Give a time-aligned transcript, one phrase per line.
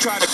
[0.00, 0.26] try to.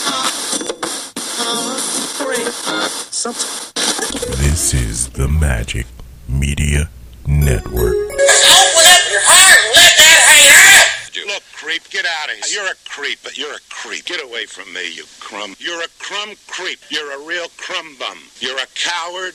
[4.39, 5.87] This is the Magic
[6.29, 6.89] Media
[7.26, 7.75] Network.
[7.75, 11.34] Open up your heart and let that hang out.
[11.34, 12.62] Look, creep, get out of here.
[12.62, 14.04] You're a creep, but you're a creep.
[14.04, 15.56] Get away from me, you crumb.
[15.58, 16.79] You're a crumb creep.
[16.89, 18.19] You're a real crumb bum.
[18.39, 19.35] You're a coward.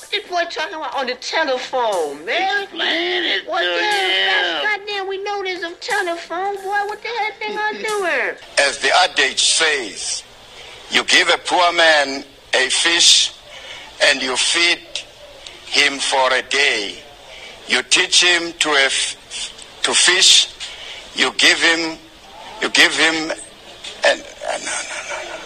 [0.00, 2.62] What this boy talking about on the telephone, man?
[2.62, 4.62] Explain it What to the hell?
[4.62, 4.78] him.
[4.80, 6.62] Goddamn, we know there's a telephone, boy.
[6.86, 8.36] What the hell thing I do here?
[8.58, 10.22] As the adage says,
[10.90, 12.24] you give a poor man
[12.54, 13.34] a fish
[14.04, 14.78] and you feed
[15.66, 16.98] him for a day.
[17.66, 19.16] You teach him to a f-
[19.82, 20.48] to fish.
[21.14, 21.98] You give him,
[22.62, 23.14] you give him,
[24.06, 25.38] and uh, no, no, no,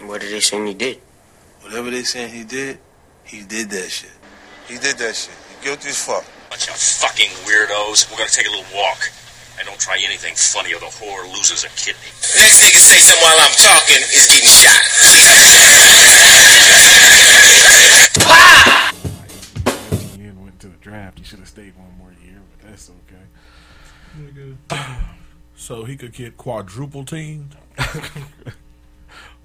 [0.00, 0.06] no.
[0.08, 1.00] What did they say he did?
[1.68, 2.78] Whatever they saying he did,
[3.24, 4.16] he did that shit.
[4.68, 5.36] He did that shit.
[5.52, 6.24] He guilty as fuck.
[6.48, 8.10] Bunch of fucking weirdos.
[8.10, 9.12] We're gonna take a little walk.
[9.60, 12.08] I don't try anything funny or the whore loses a kidney.
[12.24, 14.80] The next nigga say something while I'm talking is getting shot.
[20.16, 21.18] He went to the draft.
[21.18, 22.90] He should have stayed one more year, but that's
[24.16, 24.56] okay.
[25.54, 27.56] So he could get quadruple teamed.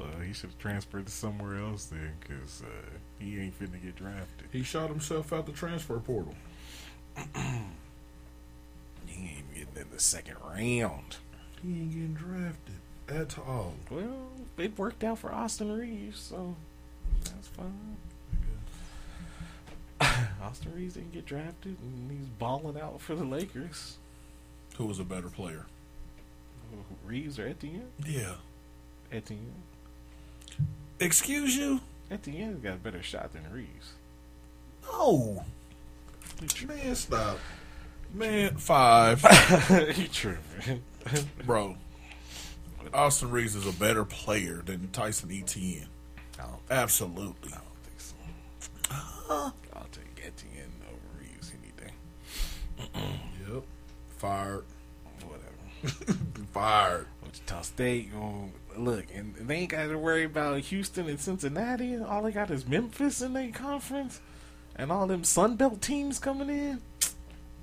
[0.03, 3.96] Well, he should have transferred to somewhere else then, because uh, he ain't finna get
[3.96, 4.47] drafted.
[4.52, 6.36] He shot himself out the transfer portal.
[9.06, 11.18] He ain't getting in the second round.
[11.62, 12.75] He ain't getting drafted
[13.08, 13.75] at all.
[13.91, 16.56] Well, it worked out for Austin Reaves, so
[17.25, 17.97] that's fine.
[20.41, 23.97] Austin Reaves didn't get drafted, and he's balling out for the Lakers.
[24.78, 25.66] Who was a better player?
[27.06, 27.91] Reaves or Etienne?
[28.06, 28.35] Yeah.
[29.12, 29.53] Etienne.
[30.99, 31.81] Excuse you?
[32.11, 33.93] Etienne's got a better shot than Reaves.
[34.91, 35.43] No.
[36.67, 37.37] Man, stop.
[38.13, 39.21] Man, five.
[39.97, 40.83] you tripping.
[41.45, 41.77] Bro.
[42.93, 45.87] Austin Reaves is a better player than Tyson Etienne.
[46.69, 47.51] Absolutely.
[47.53, 48.15] I don't think so.
[49.29, 51.93] I'll take Etienne over Reaves any day.
[53.51, 53.63] Yep.
[54.17, 54.63] Fired.
[55.23, 56.19] Whatever.
[56.53, 57.07] Fired.
[57.23, 61.97] Wichita State going look, and they ain't got to worry about Houston and Cincinnati.
[61.97, 64.19] All they got is Memphis in their conference,
[64.75, 66.81] and all them Sun Belt teams coming in.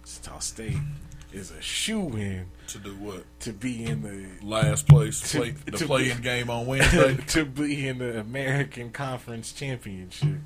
[0.02, 0.76] Wichita State
[1.32, 3.24] is a shoe in To do what?
[3.40, 5.20] to be in the Last place.
[5.32, 7.16] To- Play, the playing game on Wednesday.
[7.28, 10.38] to be in the American Conference Championship.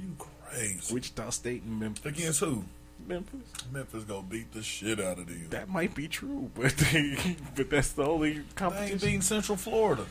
[0.00, 0.92] you crazy.
[0.92, 2.04] Wichita State and Memphis.
[2.06, 2.64] Against who?
[3.08, 3.40] Memphis.
[3.72, 5.46] Memphis gonna beat the shit out of them.
[5.50, 7.16] That might be true, but they,
[7.56, 8.98] but that's the only They competition.
[8.98, 10.06] beating Central Florida.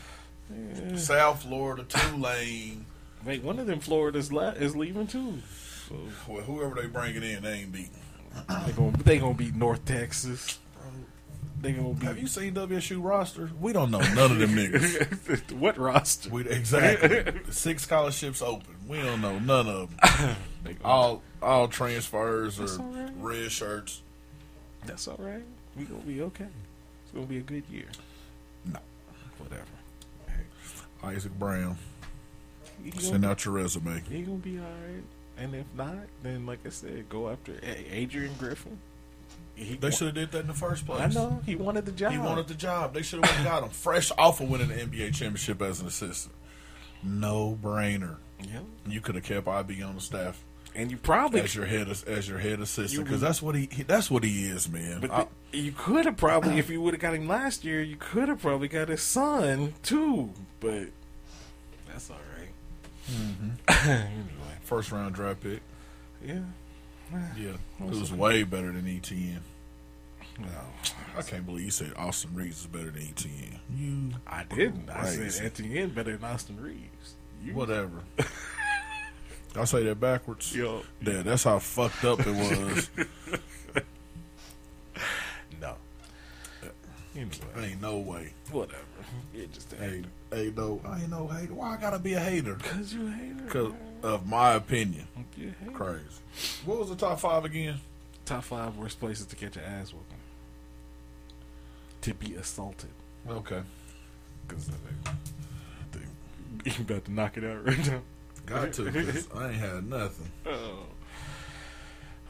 [0.95, 2.85] South Florida, Tulane.
[3.25, 5.39] Wait, one of them Florida's la- is leaving too.
[5.89, 5.95] So
[6.27, 7.91] Well, whoever they bringing in, they ain't beating.
[8.65, 10.59] they gonna they gonna beat North Texas.
[11.59, 13.49] They gonna beat Have you seen WSU roster?
[13.59, 15.51] We don't know none of them niggas.
[15.57, 16.29] what roster?
[16.29, 18.75] We exactly six scholarships open.
[18.87, 20.35] We don't know none of them.
[20.63, 23.11] They all all transfers That's or right.
[23.17, 24.01] red shirts.
[24.85, 25.43] that's all right.
[25.77, 26.47] We gonna be okay.
[27.03, 27.87] It's gonna be a good year.
[28.65, 28.79] No.
[29.37, 29.63] Whatever.
[31.03, 31.77] Isaac Brown,
[32.97, 34.01] send out your resume.
[34.09, 35.03] he gonna be all right.
[35.37, 37.53] And if not, then like I said, go after
[37.91, 38.79] Adrian Griffin.
[39.53, 41.01] He They should have did that in the first place.
[41.01, 42.11] I know he wanted the job.
[42.11, 42.93] He wanted the job.
[42.93, 46.35] They should have got him fresh off of winning the NBA championship as an assistant.
[47.03, 48.17] No brainer.
[48.41, 48.59] Yeah.
[48.87, 50.43] You could have kept IB on the staff
[50.77, 53.81] And you probably as your head as your head assistant because that's what he, he
[53.81, 54.99] that's what he is, man.
[55.01, 57.81] But I- the, you could have probably, if you would have got him last year,
[57.81, 60.29] you could have probably got his son too.
[60.59, 60.89] But
[61.87, 62.49] that's all right.
[63.11, 63.49] Mm-hmm.
[63.89, 65.61] anyway, first round draft pick.
[66.23, 66.41] yeah.
[67.35, 69.39] Yeah, it was way better than ETN.
[70.39, 70.47] No,
[71.17, 73.57] I can't believe you said Austin Reaves is better than ETN.
[73.75, 74.89] You, I didn't.
[74.91, 77.15] I said Etienne better than Austin Reaves.
[77.43, 78.03] You, whatever.
[79.55, 80.55] I say that backwards.
[80.55, 80.83] Yo.
[81.01, 82.89] Yeah, that's how fucked up it was.
[85.61, 85.75] No.
[87.15, 88.31] Anyway, ain't no way.
[88.51, 88.77] whatever.
[89.33, 91.53] You're just Ain't, ain't no, I ain't no hater.
[91.53, 92.55] Why I gotta be a hater?
[92.55, 93.43] Cause you a hater.
[93.45, 93.73] Because
[94.03, 95.07] of my opinion.
[95.35, 95.71] You hater.
[95.71, 96.03] Crazy.
[96.65, 97.79] What was the top five again?
[98.25, 100.17] Top five worst places to catch your ass whooping.
[102.01, 102.91] To be assaulted.
[103.27, 103.61] Okay.
[104.47, 104.69] Cause
[106.65, 108.01] you about to knock it out right now.
[108.47, 110.31] Got to, 'cause I ain't had nothing.
[110.45, 110.85] Oh.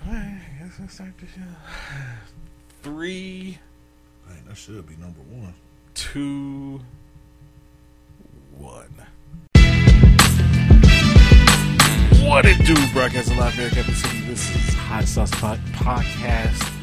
[0.07, 1.41] Alright, guess let's start the show.
[2.83, 3.57] Three,
[4.27, 5.53] Dang, that should be number one.
[5.93, 6.81] two,
[8.57, 8.93] one.
[12.27, 14.19] What it do, broadcasting live here, Capital City.
[14.21, 16.73] This is Hot Sauce Pod- Podcast,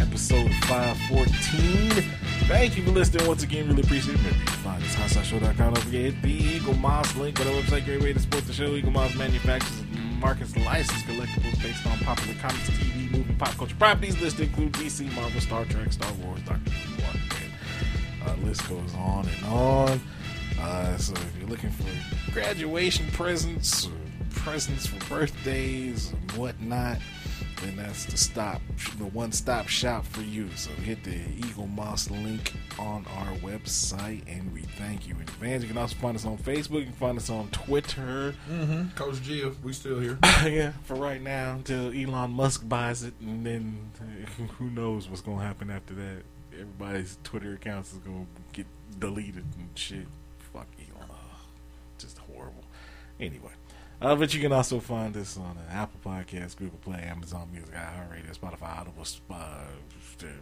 [0.00, 2.02] episode 514.
[2.48, 3.68] Thank you for listening once again.
[3.68, 4.18] Really appreciate it.
[4.18, 5.74] Remember, you can find us hotsauceshow.com.
[5.74, 7.84] Don't forget, hit the Eaglemoss link on the website.
[7.84, 8.68] Great way to support the show.
[8.70, 14.20] Eaglemoss manufactures and markets licensed collectibles based on popular comics, TV, movie, pop culture properties.
[14.20, 19.44] Listed include DC, Marvel, Star Trek, Star Wars, Doctor Who, Uh, list goes on and
[19.46, 20.00] on.
[20.60, 21.86] Uh, so if you're looking for
[22.32, 23.88] graduation presents,
[24.30, 26.98] presents for birthdays and whatnot,
[27.60, 28.60] then that's the stop,
[28.98, 30.48] the one-stop shop for you.
[30.56, 35.62] So hit the Eaglemoss link on our website, and we thank you in advance.
[35.62, 36.80] You can also find us on Facebook.
[36.80, 38.34] You can find us on Twitter.
[38.50, 38.88] Mm-hmm.
[38.96, 40.18] Coach G, we still here.
[40.44, 43.90] yeah, for right now until Elon Musk buys it, and then
[44.58, 46.22] who knows what's gonna happen after that.
[46.52, 48.66] Everybody's Twitter accounts is gonna get
[48.98, 50.06] deleted and shit.
[50.52, 51.08] Fuck Elon,
[51.98, 52.64] just horrible.
[53.20, 53.52] Anyway,
[54.00, 57.74] uh, but you can also find us on uh, Apple Podcasts, Google Play, Amazon Music,
[57.74, 59.64] iHeartRadio, Spotify, Audible, uh,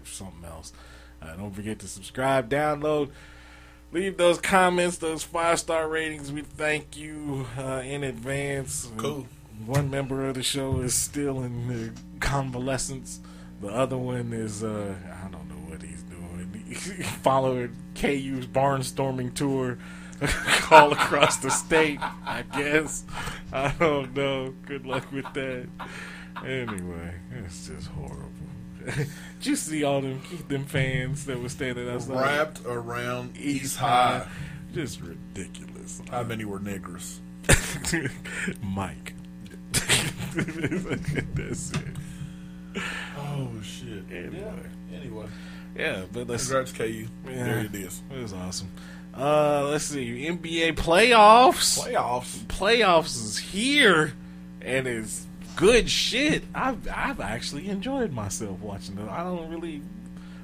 [0.04, 0.72] something else.
[1.20, 3.10] Uh, don't forget to subscribe, download.
[3.90, 6.30] Leave those comments, those five star ratings.
[6.30, 8.90] We thank you uh, in advance.
[8.96, 9.26] Cool.
[9.64, 13.20] One member of the show is still in the convalescence.
[13.60, 14.94] The other one is uh,
[15.24, 16.14] I don't know what he's doing.
[16.68, 19.78] He following KU's barnstorming tour
[20.70, 21.98] all across the state.
[22.00, 23.04] I guess
[23.52, 24.54] I don't know.
[24.66, 25.68] Good luck with that.
[26.44, 28.28] Anyway, it's just horrible.
[28.86, 32.20] Did you see all them them fans that were standing outside?
[32.20, 34.26] Wrapped around East High.
[34.72, 36.00] Just ridiculous.
[36.10, 37.18] How many were niggers?
[38.62, 39.14] Mike.
[41.34, 41.80] That's it.
[43.16, 44.04] Oh shit.
[44.10, 44.70] Anyway.
[44.94, 45.26] Anyway.
[45.76, 46.46] Yeah, but let's.
[46.46, 46.84] Congrats, KU.
[46.84, 48.02] Yeah, There it is.
[48.10, 48.70] It was awesome.
[49.18, 50.26] Uh, let's see.
[50.26, 51.78] NBA playoffs.
[51.80, 52.38] Playoffs.
[52.46, 54.12] Playoffs is here,
[54.62, 55.26] and it's
[55.56, 56.44] good shit.
[56.54, 59.08] I've I've actually enjoyed myself watching it.
[59.08, 59.82] I don't really.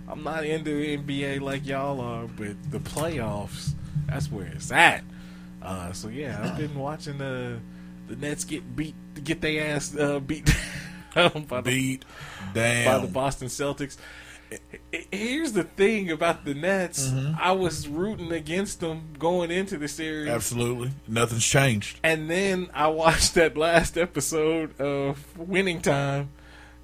[0.09, 3.73] I'm not into NBA like y'all are, but the playoffs,
[4.07, 5.03] that's where it's at.
[5.63, 7.59] Uh, so yeah, I've been watching the
[8.09, 10.53] the Nets get beat, get their ass uh, beat
[11.15, 12.05] down by the Beat
[12.53, 13.07] by the.
[13.07, 13.97] Boston Celtics.
[15.11, 17.09] Here's the thing about the Nets.
[17.09, 17.35] Mm-hmm.
[17.41, 20.29] I was rooting against them going into the series.
[20.29, 20.91] Absolutely.
[21.09, 21.99] Nothing's changed.
[22.03, 26.31] And then I watched that last episode of Winning Time,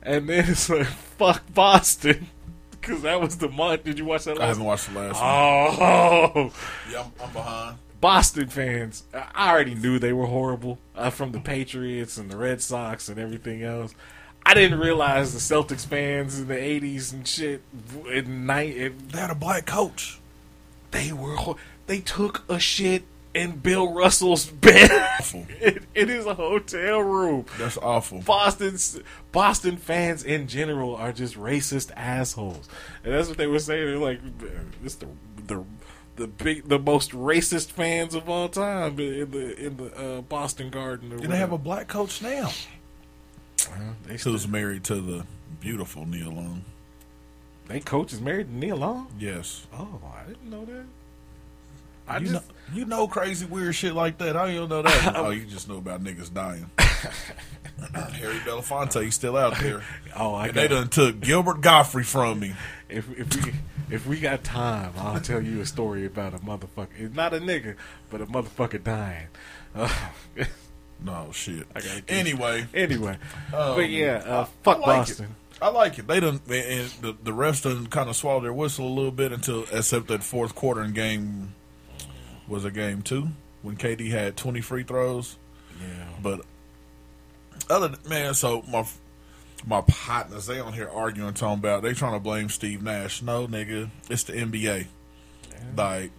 [0.02, 2.28] and then it's like, fuck Boston.
[2.80, 3.84] Because that was the month.
[3.84, 5.22] Did you watch that last I haven't watched the last one.
[5.22, 6.52] Oh,
[6.90, 7.76] Yeah, I'm, I'm behind.
[8.00, 9.04] Boston fans.
[9.12, 13.18] I already knew they were horrible uh, from the Patriots and the Red Sox and
[13.18, 13.94] everything else.
[14.44, 17.62] I didn't realize the Celtics fans in the '80s and shit.
[18.10, 20.18] In night, it, They had a black coach.
[20.90, 21.36] they were
[21.86, 25.46] they took a shit in Bill Russell's bed Awful.
[25.60, 27.46] in, in his hotel room.
[27.58, 28.20] That's awful.
[28.22, 28.98] Boston's
[29.30, 32.68] Boston fans in general are just racist assholes,
[33.04, 33.86] and that's what they were saying.
[33.86, 34.20] They're like,
[34.84, 35.06] it's the
[35.46, 35.64] the
[36.16, 40.70] the big the most racist fans of all time in the in the uh, Boston
[40.70, 41.12] Garden.
[41.12, 42.50] And they have a black coach now.
[43.68, 45.26] Well, Who's married to the
[45.60, 46.64] beautiful Nia Long.
[47.68, 49.08] they coach is married to Nia Long.
[49.18, 49.66] Yes.
[49.72, 50.84] Oh, I didn't know that.
[52.08, 54.34] I you, just know, you know crazy weird shit like that.
[54.34, 55.12] How you know that?
[55.16, 56.68] oh, you just know about niggas dying.
[56.78, 59.82] Harry Belafonte, he's still out there.
[60.16, 62.54] oh I And they done took Gilbert Gottfried from me.
[62.88, 63.52] if if we
[63.90, 66.88] if we got time, I'll tell you a story about a motherfucker.
[66.98, 67.76] It's not a nigga,
[68.10, 69.28] but a motherfucker dying.
[69.74, 69.88] Uh,
[71.04, 71.66] No shit.
[71.74, 73.16] I gotta get- Anyway, anyway,
[73.54, 75.24] Um, but yeah, uh, I- fuck I like Boston.
[75.26, 75.62] It.
[75.62, 76.06] I like it.
[76.06, 79.30] They done and the the refs done kind of swallowed their whistle a little bit
[79.32, 81.54] until except that fourth quarter in game
[82.48, 83.28] was a game two
[83.62, 85.36] when KD had twenty free throws.
[85.80, 85.86] Yeah,
[86.22, 86.40] But
[87.68, 88.86] other man, so my
[89.66, 93.20] my partners, they on here arguing, talking about they trying to blame Steve Nash.
[93.20, 94.86] No, nigga, it's the NBA.
[95.76, 96.10] Like,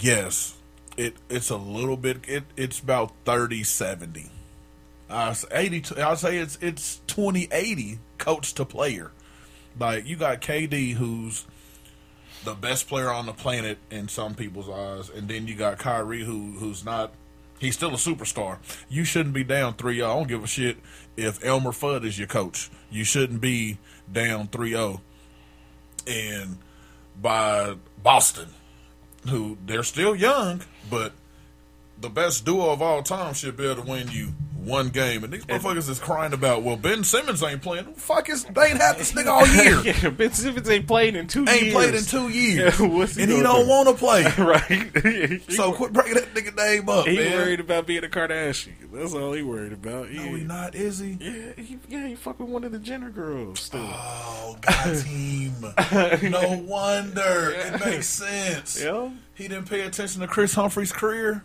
[0.00, 0.54] yes,
[0.98, 2.28] it it's a little bit.
[2.28, 4.30] It it's about 30 70.
[5.08, 5.96] Uh, 80.
[6.02, 9.12] I'll say it's it's 20 80 coach to player.
[9.78, 11.46] Like you got KD, who's
[12.44, 16.24] the best player on the planet in some people's eyes, and then you got Kyrie,
[16.24, 17.12] who who's not.
[17.60, 18.58] He's still a superstar.
[18.88, 20.08] You shouldn't be down 3 0.
[20.08, 20.76] I don't give a shit
[21.16, 22.70] if Elmer Fudd is your coach.
[22.88, 23.78] You shouldn't be
[24.10, 25.00] down 3 0.
[26.06, 26.58] And
[27.20, 28.48] by Boston,
[29.28, 31.12] who they're still young, but
[32.00, 35.22] the best duo of all time should be able to win you one game.
[35.24, 37.84] And these motherfuckers is crying about, well, Ben Simmons ain't playing.
[37.84, 39.80] The Fuck is they ain't had this nigga all year.
[40.02, 41.74] yeah, Ben Simmons ain't played in two Ain't years.
[41.74, 44.24] played in two years, Yeah, he and he don't want to play.
[44.38, 45.40] right.
[45.52, 47.32] So quit bringing that nigga name up, He man.
[47.32, 48.74] worried about being a Kardashian.
[48.92, 50.10] That's all he worried about.
[50.10, 51.16] No, he not, is he?
[51.20, 53.80] Yeah, he, yeah, he fuck with one of the Jenner girls still.
[53.84, 55.54] Oh, God, team.
[56.30, 57.52] no wonder.
[57.56, 58.82] It makes sense.
[58.82, 59.10] Yeah.
[59.34, 61.44] He didn't pay attention to Kris Humphries's career.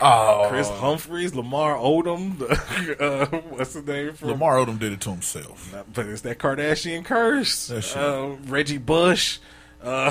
[0.00, 2.96] Oh, Kris Humphries, Lamar Odom, the,
[3.32, 4.30] uh, what's the name from?
[4.30, 5.74] Lamar Odom did it to himself.
[5.94, 7.68] But it's that Kardashian curse.
[7.68, 7.96] That.
[7.96, 9.38] Uh, Reggie Bush.
[9.82, 10.10] Uh,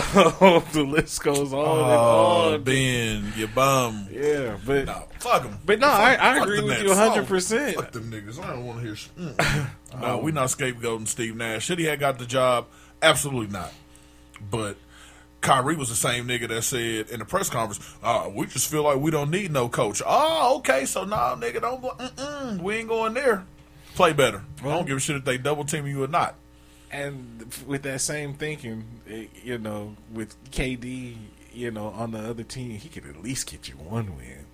[0.71, 2.63] the list goes on Oh, and on.
[2.63, 4.07] Ben, you bum.
[4.11, 5.57] Yeah, but No, fuck him.
[5.65, 7.73] But no, I- I agree with you 100%.
[7.75, 8.41] Oh, fuck them niggas.
[8.41, 8.95] I don't want to hear.
[8.95, 9.67] sh- Mm.
[10.01, 11.65] no, we not scapegoating Steve Nash.
[11.65, 12.67] Should he have got the job?
[13.01, 13.73] Absolutely not.
[14.49, 14.77] But
[15.45, 18.83] Kyrie was the same nigga that said in the press conference, uh, "We just feel
[18.83, 20.85] like we don't need no coach." Oh, okay.
[20.85, 21.81] So nah, nigga, don't.
[21.81, 23.45] Go, mm-mm, we ain't going there.
[23.95, 24.43] Play better.
[24.61, 26.35] I don't give a shit if they double team you or not.
[26.91, 31.15] and with that same thinking, eh, you know, with KD,
[31.53, 34.45] you know, on the other team, he could at least get you one win.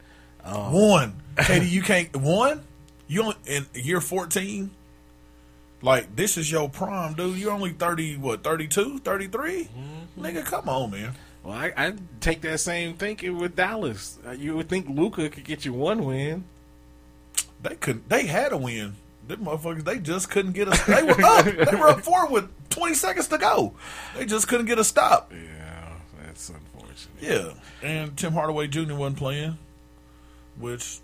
[0.43, 2.63] Um, One, Katie, you can't one.
[3.07, 4.71] You only in year fourteen.
[5.81, 7.37] Like this is your prime, dude.
[7.37, 9.69] You're only thirty, what 32, 33?
[10.19, 11.15] Nigga, come on, man.
[11.43, 14.19] Well, I, I take that same thinking with Dallas.
[14.25, 16.43] Uh, you would think Luka could get you one win.
[17.63, 18.09] They couldn't.
[18.09, 18.95] They had a win.
[19.27, 20.83] Them motherfuckers, they just couldn't get a.
[20.87, 21.45] They were up.
[21.71, 23.73] they were up four with twenty seconds to go.
[24.15, 25.31] They just couldn't get a stop.
[25.31, 27.09] Yeah, that's unfortunate.
[27.19, 28.93] Yeah, and Tim Hardaway Jr.
[28.93, 29.57] wasn't playing,
[30.59, 30.99] which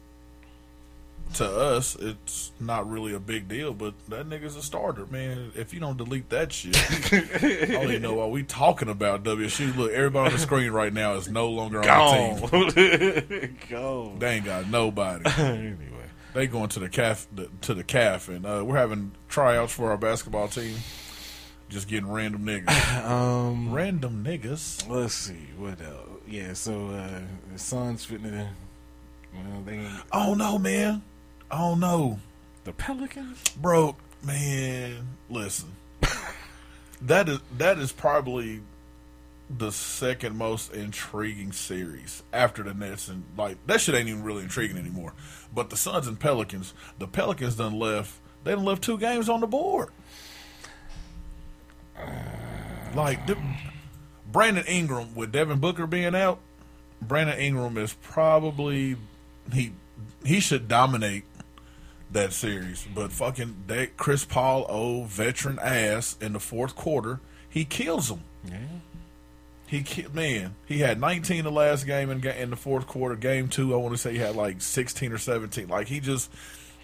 [1.36, 3.74] to us it's not really a big deal.
[3.74, 5.52] But that nigga's a starter, man.
[5.56, 6.76] If you don't delete that shit,
[7.12, 9.76] I don't even know why we talking about WSU.
[9.76, 13.58] Look, everybody on the screen right now is no longer on the team.
[13.58, 13.58] Gone.
[13.70, 14.20] Gone.
[14.20, 15.24] They ain't got nobody.
[15.38, 15.78] anyway.
[16.34, 19.90] They going to the calf the, to the calf, and uh, we're having tryouts for
[19.90, 20.76] our basketball team.
[21.70, 23.06] Just getting random niggas.
[23.06, 24.88] Um, random niggas.
[24.88, 26.08] Let's see what else.
[26.28, 28.50] Yeah, so uh, the Suns fitting to.
[29.34, 31.02] Well, Oh no, man.
[31.50, 32.20] Oh no,
[32.64, 33.44] the Pelicans.
[33.56, 35.08] bro, man.
[35.30, 35.72] Listen,
[37.02, 38.62] that is that is probably
[39.50, 44.44] the second most intriguing series after the Nets, and like that shit ain't even really
[44.44, 45.14] intriguing anymore.
[45.54, 48.20] But the Suns and Pelicans, the Pelicans done left.
[48.44, 49.90] They done left two games on the board.
[52.96, 53.38] Like the,
[54.32, 56.40] Brandon Ingram with Devin Booker being out,
[57.02, 58.98] Brandon Ingram is probably
[59.54, 59.72] he
[60.26, 61.24] he should dominate
[62.12, 62.86] that series.
[62.94, 68.24] But fucking that Chris Paul, old veteran ass, in the fourth quarter, he kills him.
[68.46, 68.58] Yeah.
[69.68, 73.16] He ki- man, he had 19 the last game in in the fourth quarter.
[73.16, 75.68] Game two, I want to say he had like 16 or 17.
[75.68, 76.32] Like he just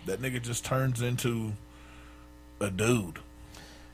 [0.05, 1.53] that nigga just turns into
[2.59, 3.19] a dude.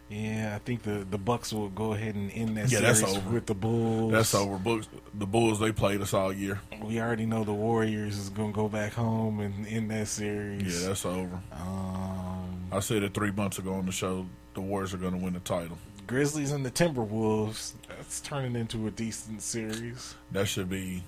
[0.09, 3.17] Yeah, I think the the Bucks will go ahead and end that Yeah, that's series
[3.17, 3.29] over.
[3.29, 4.11] with the Bulls.
[4.11, 4.57] That's over.
[4.57, 6.59] Bulls, the Bulls they played us all year.
[6.83, 10.81] We already know the Warriors is gonna go back home and end that series.
[10.81, 11.39] Yeah, that's over.
[11.51, 14.25] Um, I said it three months ago on the show.
[14.55, 15.77] The Warriors are going to win the title.
[16.07, 17.73] Grizzlies and the Timberwolves.
[17.87, 20.15] That's turning into a decent series.
[20.31, 21.03] That should be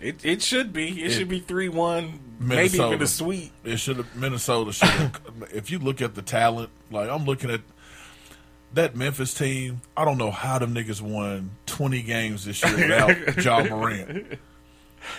[0.00, 0.88] It it should be.
[0.88, 2.18] It, It- should be three one.
[2.40, 3.52] Maybe even a sweep.
[3.62, 5.20] It should have Minnesota should have.
[5.54, 7.60] if you look at the talent, like I'm looking at
[8.74, 13.42] that Memphis team, I don't know how them niggas won 20 games this year without
[13.44, 14.38] Ja Morant.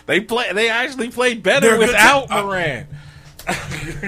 [0.05, 0.51] They play.
[0.53, 2.37] They actually played better They're without team.
[2.37, 2.87] I- Morant.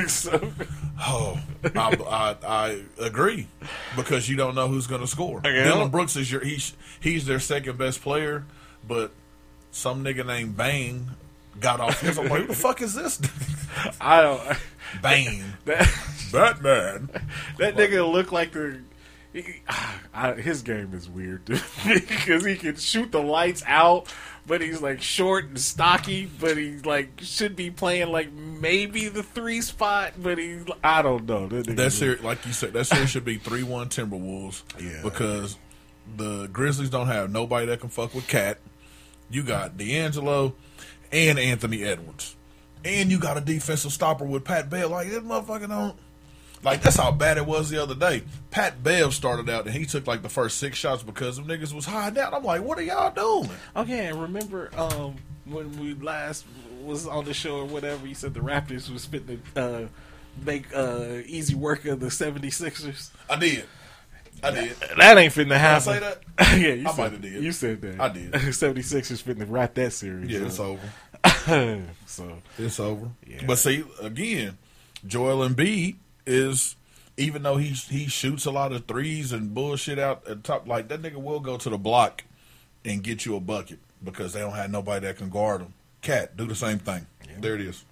[0.10, 0.52] so,
[1.00, 1.40] Oh,
[1.76, 3.48] I, I, I agree
[3.96, 5.42] because you don't know who's going to score.
[5.42, 8.46] Dillon Brooks is your he's he's their second best player,
[8.88, 9.12] but
[9.72, 11.12] some nigga named Bane
[11.60, 12.18] got off his.
[12.18, 13.22] I'm like, who the fuck is this?
[14.02, 14.42] I don't.
[15.04, 15.88] Bane, That,
[16.34, 17.10] Batman.
[17.60, 18.80] that nigga look like the.
[19.38, 19.62] He-
[20.14, 21.46] I, his game is weird
[21.88, 24.14] because he can shoot the lights out,
[24.48, 29.24] but he's like short and stocky, but he like should be playing like maybe the
[29.24, 31.48] three spot, but he I don't know.
[31.48, 34.64] That, nigga That series, like you said, that series should be three one Timberwolves.
[34.80, 35.02] Yeah.
[35.04, 35.58] Because
[36.16, 38.60] the Grizzlies don't have nobody that can fuck with Cat.
[39.30, 40.54] You got D'Angelo
[41.12, 42.36] and Anthony Edwards,
[42.86, 44.90] and you got a defensive stopper with Pat Bev.
[44.90, 45.96] Like this motherfucker don't.
[46.64, 48.24] Like that's how bad it was the other day.
[48.52, 51.74] Pat Bev started out and he took like the first six shots because them niggas
[51.74, 52.34] was hiding out.
[52.34, 53.50] I'm like, what are y'all doing?
[53.76, 56.46] Okay, and remember um, when we last
[56.84, 59.88] was on the show or whatever, you said the Raptors was fitting to uh,
[60.46, 63.10] make uh, easy work of the 76ers.
[63.30, 63.66] I did.
[64.44, 64.76] I did.
[64.98, 65.82] That ain't finna Did I happen.
[65.94, 66.22] say that?
[66.60, 67.44] yeah, you I said, might have did.
[67.44, 68.00] You said that.
[68.00, 68.32] I did.
[68.34, 70.30] 76ers finna wrap that series.
[70.30, 70.46] Yeah, up.
[70.48, 71.84] it's over.
[72.06, 73.10] so It's over.
[73.26, 73.44] Yeah.
[73.48, 74.58] But see, again,
[75.06, 75.96] Joel Embiid
[76.28, 76.76] is
[77.18, 80.88] even though he he shoots a lot of threes and bullshit out at top, like
[80.90, 82.24] that nigga will go to the block
[82.86, 85.74] and get you a bucket because they don't have nobody that can guard him.
[86.02, 87.08] Cat, do the same thing.
[87.40, 87.84] There it is.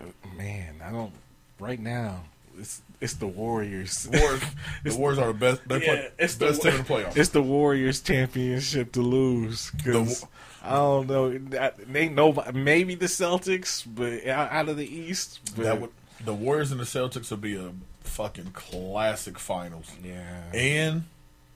[0.00, 0.04] Uh,
[0.36, 1.12] man, I don't.
[1.58, 2.24] Right now,
[2.58, 4.08] it's it's the Warriors.
[4.12, 4.42] Warriors,
[4.84, 5.68] the Warriors are the best.
[5.68, 7.16] They Yeah, play, it's best the team in the playoffs.
[7.16, 10.26] It's the Warriors championship to lose because
[10.62, 11.36] I don't know.
[11.38, 12.58] That, ain't nobody.
[12.58, 15.90] Maybe the Celtics, but out, out of the East, but that would
[16.24, 19.90] the Warriors and the Celtics will be a fucking classic finals.
[20.02, 20.42] Yeah.
[20.54, 21.04] and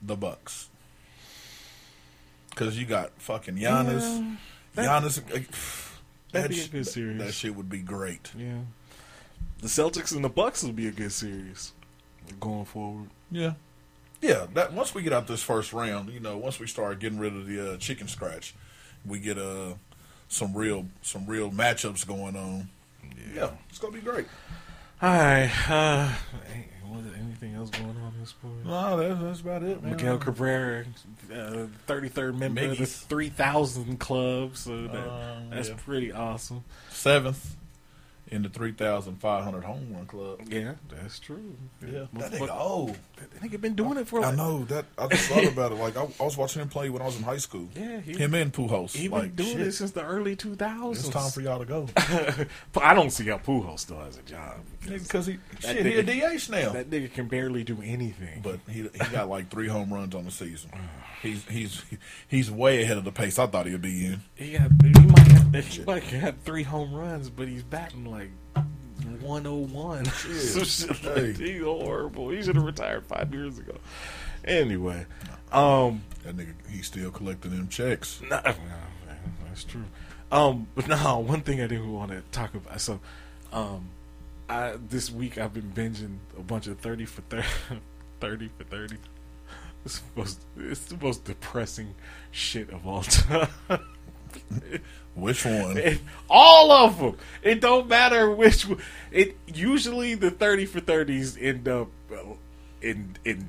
[0.03, 0.69] the Bucks.
[2.51, 4.37] Because you got fucking Giannis.
[4.77, 5.25] Yeah, Giannis.
[5.25, 5.49] that'd
[6.33, 7.19] that be a sh- good series.
[7.19, 8.31] That shit would be great.
[8.37, 8.59] yeah,
[9.61, 11.73] the Celtics and the Bucks will be a good series
[12.41, 13.09] going forward.
[13.31, 13.55] Yeah.
[14.21, 17.19] Yeah, that once we get out this first round, you know, once we start getting
[17.19, 18.55] rid of the uh, chicken scratch,
[19.05, 19.75] we get uh
[20.29, 22.69] some real some real matchups going on.
[23.35, 24.27] Yeah, it's gonna be great.
[25.01, 25.51] All right.
[25.69, 26.09] Uh,
[26.53, 28.65] hey, was there anything else going on in this point?
[28.65, 29.93] No, that's, that's about it, man.
[29.93, 30.85] Miguel Cabrera,
[31.33, 33.01] uh, 33rd member of the Miggy's.
[33.03, 35.75] 3,000 club, so that, Um, that's yeah.
[35.85, 36.63] pretty awesome.
[36.91, 37.57] Seventh
[38.33, 40.41] in the three thousand five hundred home run club.
[40.49, 41.55] Yeah, that's true.
[41.87, 42.97] Yeah, that nigga old.
[43.17, 44.87] That nigga been doing it for I like, know that.
[44.99, 45.75] I just thought about it.
[45.77, 47.69] Like I, I was watching him play when I was in high school.
[47.77, 48.97] Yeah, he- him and Pujols.
[48.97, 50.93] He like, been doing shit, it since the early 2000s.
[50.93, 51.89] It's time for y'all to go.
[52.73, 54.61] but I don't see how Pujols still has a job.
[54.87, 56.73] Because he, That shit, he a nigga- DH now.
[56.73, 58.41] That nigga can barely do anything.
[58.43, 60.71] But he he got like three home runs on the season.
[60.83, 61.83] Uh, He's he's
[62.27, 64.21] he's way ahead of the pace I thought he'd be in.
[64.35, 68.31] He got he might have, he might have three home runs, but he's batting like
[69.21, 70.05] 101.
[70.07, 71.33] Some shit Hey.
[71.33, 72.31] He's horrible.
[72.31, 73.77] He should have retired five years ago.
[74.45, 75.07] Anyway,
[75.53, 78.21] um, That nigga he's still collecting them checks.
[78.23, 78.55] no, no,
[79.47, 79.85] that's true.
[80.33, 82.81] Um, but no, one thing I didn't want to talk about.
[82.81, 82.99] So,
[83.53, 83.89] um,
[84.49, 87.47] I this week I've been binging a bunch of thirty for 30,
[88.21, 88.97] 30 for thirty.
[89.85, 91.95] It's supposed it's the most depressing
[92.31, 93.49] shit of all time.
[95.15, 95.77] Which one?
[95.77, 97.17] It- all of them.
[97.43, 98.67] It don't matter which.
[98.67, 98.79] one.
[99.11, 102.17] It usually the thirty for thirties end up uh,
[102.81, 103.47] in in.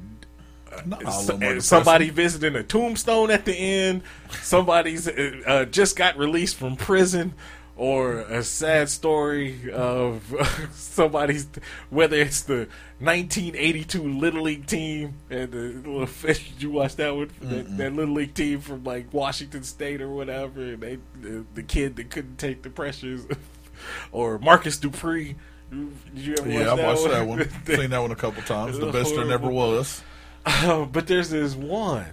[0.71, 1.61] uh, Not all of s- them are depressing.
[1.61, 4.01] somebody visiting a tombstone at the end.
[4.41, 7.33] Somebody's uh, uh, just got released from prison,
[7.75, 10.23] or a sad story of
[10.73, 11.47] somebody's
[11.89, 12.67] whether it's the
[12.99, 15.57] 1982 Little League team and the
[15.89, 16.51] little fish.
[16.51, 17.31] Did you watch that one?
[17.41, 20.61] That, that Little League team from like Washington State or whatever.
[20.61, 23.25] And they the, the kid that couldn't take the pressures,
[24.11, 25.35] or Marcus Dupree.
[25.71, 27.39] Did you ever Yeah, watch I watched that one?
[27.39, 27.49] one.
[27.65, 28.77] Seen that one a couple times.
[28.77, 30.03] The best there never was.
[30.45, 32.05] Uh, but there's this one,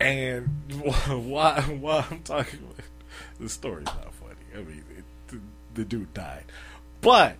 [0.00, 0.48] and
[1.08, 2.84] why why I'm talking about
[3.40, 4.34] the story's not funny.
[4.54, 5.40] I mean, it, the,
[5.74, 6.44] the dude died,
[7.00, 7.36] but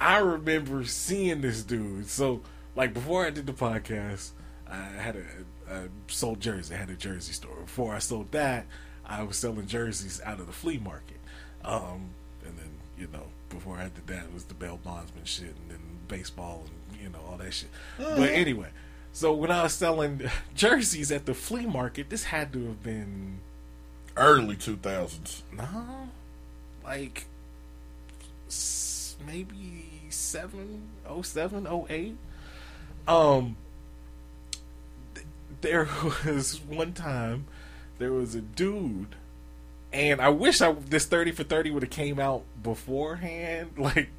[0.00, 2.08] I remember seeing this dude.
[2.08, 2.42] So,
[2.76, 4.30] like before I did the podcast,
[4.68, 6.74] I had a, sold jersey.
[6.74, 7.56] I had a jersey store.
[7.62, 8.66] Before I sold that,
[9.06, 11.18] I was selling jerseys out of the flea market.
[11.64, 12.10] Um,
[12.44, 15.70] and then you know, before I did that, it was the Bell Bondsman shit, and
[15.70, 17.70] then baseball, and you know all that shit.
[17.98, 18.68] But anyway,
[19.12, 20.22] so when I was selling
[20.54, 23.38] jerseys at the flea market, this had to have been
[24.16, 25.42] Early two thousands.
[25.52, 26.08] no,
[26.84, 27.26] like
[29.26, 32.16] maybe seven, oh seven, oh eight.
[33.08, 33.56] Um,
[35.14, 35.26] th-
[35.60, 35.88] there
[36.24, 37.46] was one time
[37.98, 39.16] there was a dude,
[39.92, 43.72] and I wish I this thirty for thirty would have came out beforehand.
[43.78, 44.10] Like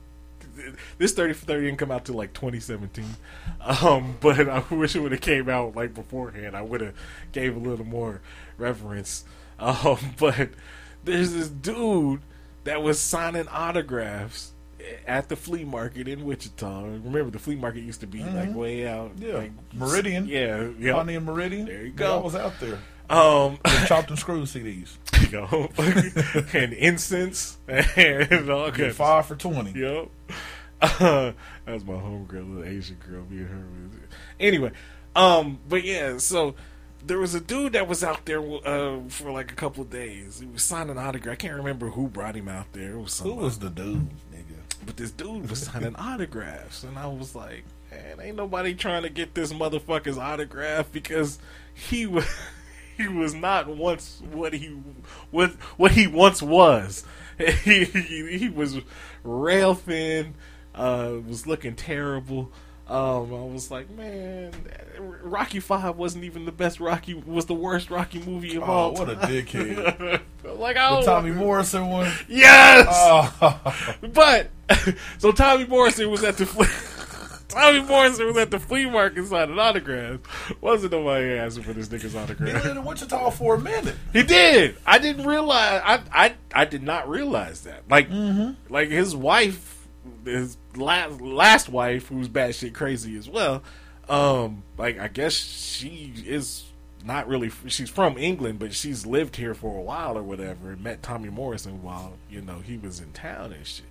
[0.97, 3.15] this thirty for thirty didn't come out till like twenty seventeen.
[3.61, 6.55] Um, but I wish it would have came out like beforehand.
[6.55, 6.95] I would have
[7.31, 8.21] gave a little more
[8.57, 9.23] reverence.
[9.59, 10.49] Um, but
[11.03, 12.21] there's this dude
[12.63, 14.51] that was signing autographs
[15.07, 16.83] at the flea market in Wichita.
[16.83, 19.33] Remember, the flea market used to be like way out, Yeah.
[19.35, 20.27] like, Meridian.
[20.27, 20.93] Yeah, yeah.
[20.93, 21.65] Bonnie and Meridian.
[21.65, 22.19] There you go.
[22.19, 22.79] I was out there.
[23.09, 24.97] Um, The chopped and screwed CDs.
[25.21, 25.69] you know,
[26.59, 28.95] and incense and all kinds.
[28.95, 29.79] five for twenty.
[29.79, 30.09] Yep.
[30.81, 31.31] Uh,
[31.65, 33.23] that was my homegirl, little Asian girl.
[33.29, 33.63] Me and her.
[34.39, 34.71] Anyway,
[35.15, 36.55] um, but yeah, so
[37.05, 40.39] there was a dude that was out there uh, for like a couple of days.
[40.39, 41.33] He was signing autographs.
[41.33, 42.93] I can't remember who brought him out there.
[42.93, 44.57] It was Who was the dude, nigga?
[44.85, 49.09] But this dude was signing autographs, and I was like, man, ain't nobody trying to
[49.09, 51.39] get this motherfucker's autograph because
[51.73, 52.25] he was
[52.97, 54.67] he was not once what he
[55.31, 57.03] what what he once was.
[57.37, 58.77] He he, he was
[59.25, 60.35] rail thin,
[60.73, 62.49] uh, was looking terrible.
[62.87, 64.51] Um, I was like, man,
[65.23, 67.15] Rocky Five wasn't even the best Rocky.
[67.15, 70.21] Was the worst Rocky movie of Oh, all what a dickhead.
[70.43, 72.11] like I The Tommy Morrison one.
[72.27, 72.87] Yes.
[72.91, 73.95] Oh.
[74.13, 74.51] But
[75.17, 76.45] so Tommy Morrison was at the.
[77.47, 80.27] Tommy Morrison was at the flea market signing autographs.
[80.61, 82.49] Wasn't nobody asking for this nigga's autograph.
[82.49, 83.95] He lived in Wichita for a minute.
[84.13, 84.75] He did.
[84.85, 85.81] I didn't realize.
[85.83, 87.89] I I I did not realize that.
[87.89, 88.09] Like
[88.69, 89.87] like his wife,
[90.23, 93.63] his last last wife, who's batshit crazy as well.
[94.07, 96.65] Um, like I guess she is
[97.03, 97.51] not really.
[97.67, 100.71] She's from England, but she's lived here for a while or whatever.
[100.71, 103.85] And met Tommy Morrison while you know he was in town and shit.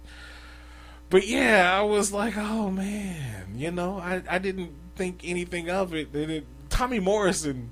[1.10, 5.94] But yeah, I was like, oh man, you know, I, I didn't think anything of
[5.94, 6.14] it.
[6.14, 7.70] It Tommy Morrison,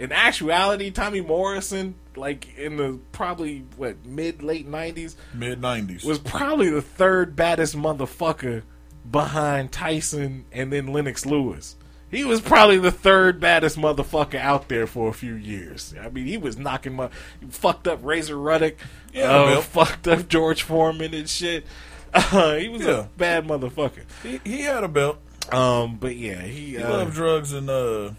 [0.00, 6.02] in actuality, Tommy Morrison, like in the probably what mid late nineties, Mid nineties.
[6.04, 8.62] was probably the third baddest motherfucker
[9.08, 11.76] behind Tyson and then Lennox Lewis.
[12.10, 15.94] He was probably the third baddest motherfucker out there for a few years.
[16.00, 17.08] I mean, he was knocking my
[17.50, 18.74] fucked up Razor Ruddock,
[19.12, 21.64] Yeah, uh, fucked up George Foreman and shit.
[22.12, 23.00] Uh, he was Yeah.
[23.00, 24.02] a bad motherfucker.
[24.24, 25.18] He, he had a belt.
[25.52, 28.10] Um, but yeah, he, He uh, loved drugs and uh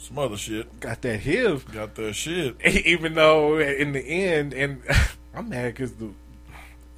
[0.00, 0.80] some other shit.
[0.80, 1.70] got that HIV.
[1.72, 2.56] Got that shit.
[2.86, 4.82] even though in the end, and
[5.34, 6.10] I'm mad because the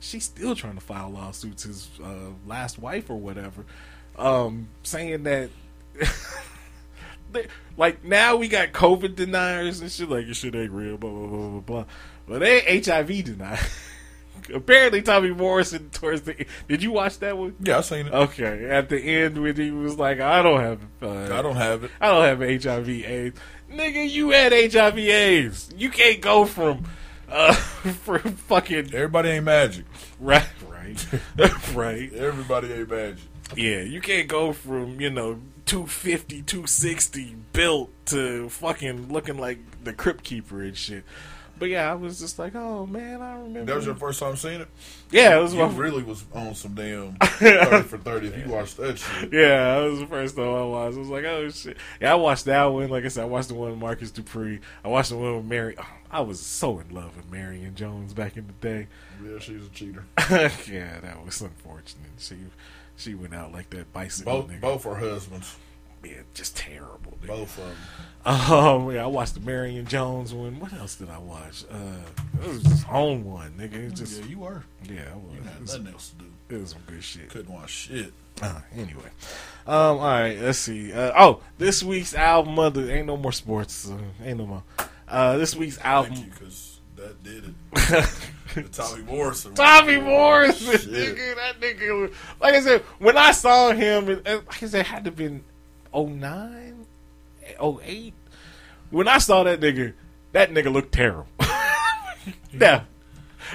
[0.01, 1.65] she's still trying to file lawsuits.
[1.65, 3.65] His uh, last wife or whatever,
[4.17, 5.51] um, saying that.
[7.33, 11.11] they- like now we got COVID deniers and shit like your shit ain't real, blah
[11.11, 11.85] blah blah blah blah.
[12.29, 13.61] But they HIV deniers.
[14.53, 17.55] Apparently, Tommy Morrison towards the did you watch that one?
[17.61, 18.13] Yeah, I seen it.
[18.13, 21.85] Okay, at the end when he was like, "I don't have, uh, I don't have
[21.85, 21.91] it.
[22.01, 23.39] I don't have HIV AIDS.
[23.71, 25.71] Nigga, you had HIV AIDS.
[25.77, 26.85] You can't go from
[27.31, 27.53] uh
[28.05, 29.85] from fucking Everybody ain't magic.
[30.21, 31.07] right right
[31.75, 32.13] right.
[32.13, 33.25] Everybody ain't magic.
[33.57, 39.93] Yeah, you can't go from, you know, 250, 260 built to fucking looking like the
[39.93, 41.05] crypt keeper and shit.
[41.63, 43.67] But yeah, I was just like, oh man, I remember.
[43.67, 44.69] That was your first time seeing it?
[45.13, 48.53] Yeah, it was You my really was on some damn 30 for 30 if you
[48.53, 49.33] watched that shit.
[49.33, 50.97] Yeah, that was the first time I watched.
[50.97, 51.77] I was like, oh shit.
[52.01, 52.89] Yeah, I watched that one.
[52.89, 54.59] Like I said, I watched the one with Marcus Dupree.
[54.85, 55.77] I watched the one with Mary.
[55.79, 58.89] oh, I was so in love with Marion Jones back in the day.
[59.25, 60.05] Yeah, she's a cheater.
[60.69, 62.11] yeah, that was unfortunate.
[62.19, 62.39] She
[62.97, 64.61] she went out like that bicycle Both, nigga.
[64.61, 65.57] both are husbands.
[66.35, 67.19] Just terrible.
[67.23, 67.27] Nigga.
[67.27, 67.77] Both of them.
[68.25, 70.61] Um, yeah, I watched the Marion Jones one.
[70.61, 71.65] What else did I watch?
[71.71, 73.75] Uh, it was his own one, nigga.
[73.75, 74.63] It just yeah, you were.
[74.89, 75.35] yeah, I was.
[75.35, 76.57] You had nothing else to do.
[76.57, 77.29] it was some good shit.
[77.29, 78.13] Couldn't watch shit.
[78.41, 79.11] Uh, anyway,
[79.67, 80.93] um, all right, let's see.
[80.93, 83.91] Uh, oh, this week's album of the ain't no more sports.
[83.91, 84.63] Uh, ain't no more.
[85.07, 86.15] Uh, this week's album.
[86.15, 87.55] Thank you, because that did it.
[88.55, 89.55] the Tommy Morrison.
[89.55, 92.13] Tommy Morrison, nigga, that nigga.
[92.41, 95.45] Like I said, when I saw him, like I said, it had to have been
[95.95, 96.87] 09,
[97.61, 98.15] 08.
[98.91, 99.93] When I saw that nigga,
[100.33, 101.27] that nigga looked terrible.
[102.53, 102.85] now,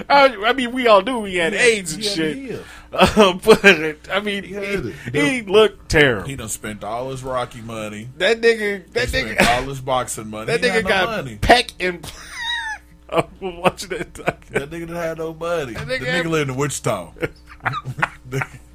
[0.08, 2.60] I, I mean, we all knew he had He AIDS and shit.
[2.92, 3.64] Uh, but
[4.10, 4.54] I mean, he,
[5.12, 6.28] He he looked terrible.
[6.28, 8.08] He done spent all his Rocky money.
[8.18, 10.46] that nigga, He that spent nigga, all his boxing money.
[10.56, 11.38] that He nigga no got money.
[11.40, 12.10] peck and.
[13.10, 14.14] I was watching that.
[14.14, 15.72] That nigga done had no money.
[15.72, 17.12] That the nigga nigga had- lived in Wichita.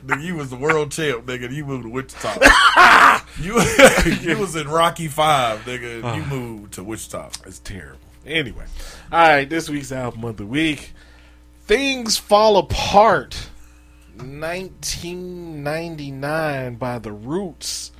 [0.06, 1.52] Nigga, nigga, you was the world champ, nigga.
[1.52, 2.40] You moved to Wichita.
[3.42, 3.60] you
[4.22, 6.04] you was in Rocky Five, nigga.
[6.04, 7.30] and You moved to Wichita.
[7.46, 8.00] It's terrible.
[8.26, 8.66] Anyway,
[9.12, 9.50] all right.
[9.50, 10.94] This week's album of the week:
[11.66, 13.50] "Things Fall Apart,"
[14.18, 17.92] 1999 by The Roots.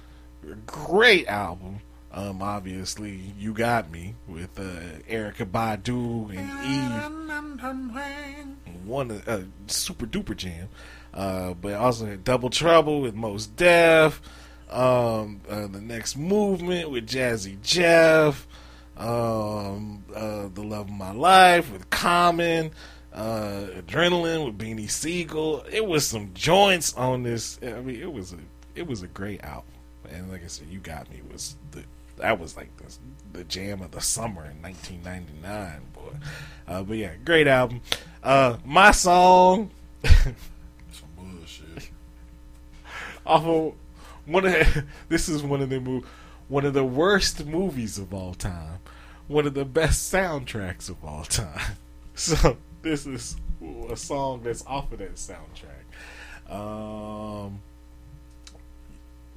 [0.66, 1.80] Great album.
[2.12, 4.64] Um, obviously, you got me with uh,
[5.10, 7.10] Erykah Badu and Eve.
[8.86, 10.68] One a uh, super duper jam,
[11.14, 14.22] uh, but also had Double Trouble with Mos Def.
[14.70, 18.48] Um, uh, the next movement with Jazzy Jeff
[18.98, 22.72] um, uh, The Love of My Life with Common,
[23.14, 25.64] uh, Adrenaline with Beanie Sigel.
[25.72, 27.60] It was some joints on this.
[27.64, 28.38] I mean, it was a
[28.76, 29.70] it was a great album.
[30.10, 31.84] And like I said, You Got Me was the
[32.18, 32.96] that was like the,
[33.34, 36.18] the jam of the summer in 1999, boy.
[36.68, 37.82] Uh, but yeah, great album.
[38.22, 39.72] Uh, my song.
[43.26, 43.74] off of
[44.26, 46.04] one of this is one of the mo-
[46.48, 48.80] one of the worst movies of all time,
[49.28, 51.78] one of the best soundtracks of all time.
[52.16, 53.38] So this is
[53.90, 55.82] a song that's off of that soundtrack.
[56.48, 57.60] Um,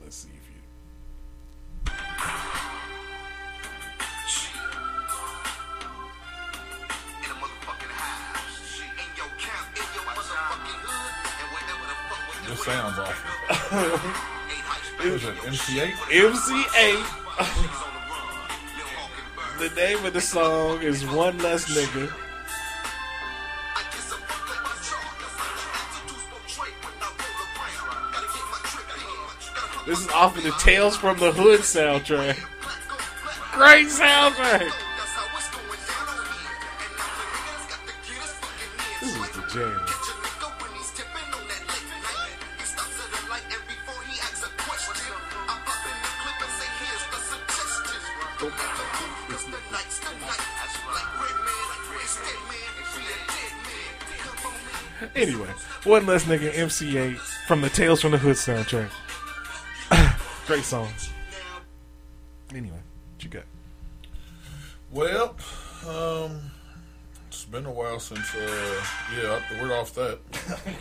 [0.03, 1.93] let's see if you.
[12.47, 13.36] This sounds awful.
[13.71, 15.35] What is it?
[15.45, 15.95] MC Eiht?
[16.09, 17.03] MC8.
[19.59, 22.13] the name of the song is One Less Nigga.
[29.87, 32.39] This is off of the Tales from the Hood soundtrack.
[33.53, 34.86] Great soundtrack.
[55.87, 58.91] One less nigga MC Eiht from the Tales from the Hood soundtrack.
[60.49, 60.89] Great song.
[62.53, 62.81] Anyway,
[63.15, 63.45] what you got?
[64.91, 65.37] Well,
[65.89, 66.41] um,
[67.29, 68.83] it's been a while since, uh,
[69.17, 70.19] yeah, we're off that.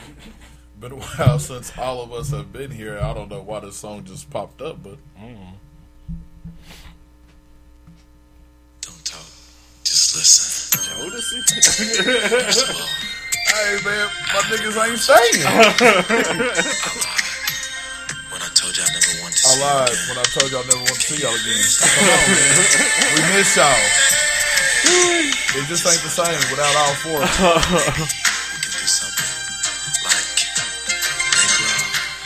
[0.80, 2.98] been a while since all of us have been here.
[2.98, 4.98] I don't know why this song just popped up, but.
[8.82, 9.22] Don't talk.
[9.84, 10.82] Just listen.
[10.82, 12.40] Jodeci?
[13.56, 15.48] Hey, man, my niggas ain't staying.
[18.32, 20.08] When I told you I never wanted to I see lied you again.
[20.12, 21.64] when I told y'all I never want to see y'all again.
[21.64, 22.52] Come on, man.
[23.16, 23.80] We miss y'all.
[25.56, 27.24] It just ain't the same without all four.
[27.24, 27.40] of us.
[27.56, 28.84] We can do
[30.04, 30.28] like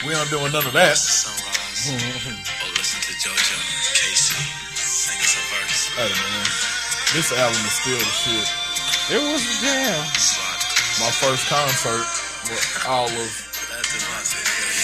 [0.01, 0.97] We ain't doing none of that.
[0.97, 3.57] sunrise, or listen to JoJo,
[3.93, 4.33] K-Ci
[4.73, 5.93] sing us a verse.
[5.93, 6.49] Hey, man.
[7.13, 8.49] This album is still the shit.
[9.13, 10.01] It was the jam.
[10.99, 12.03] My first concert,
[12.51, 13.49] with all of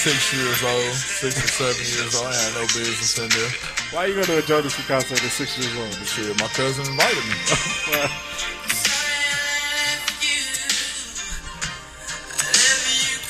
[0.05, 2.27] six years old, six or seven years old.
[2.27, 3.51] I had no business in there.
[3.91, 5.91] Why are you go to a Jodeci concert at six years old?
[6.07, 7.35] Shit, my cousin invited me.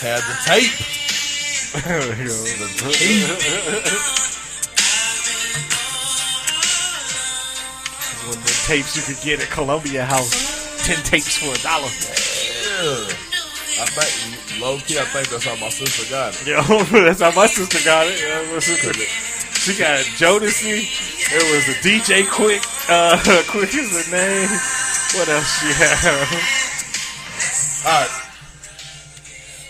[0.05, 0.75] Had the tape.
[1.75, 3.29] The tape.
[8.27, 10.85] One of the tapes you could get at Columbia House.
[10.85, 11.89] Ten tapes for a dollar.
[12.75, 13.07] Yeah.
[13.77, 16.47] I think, low key, I think that's how my sister got it.
[16.47, 16.61] Yo,
[17.03, 18.19] that's how my sister got it.
[18.21, 20.83] Yeah, my sister, she got Jodeci.
[21.33, 22.63] It was a DJ Quik.
[22.89, 23.17] Uh,
[23.51, 24.49] Quik is the name.
[25.15, 26.29] What else she have?
[27.85, 28.09] Alright.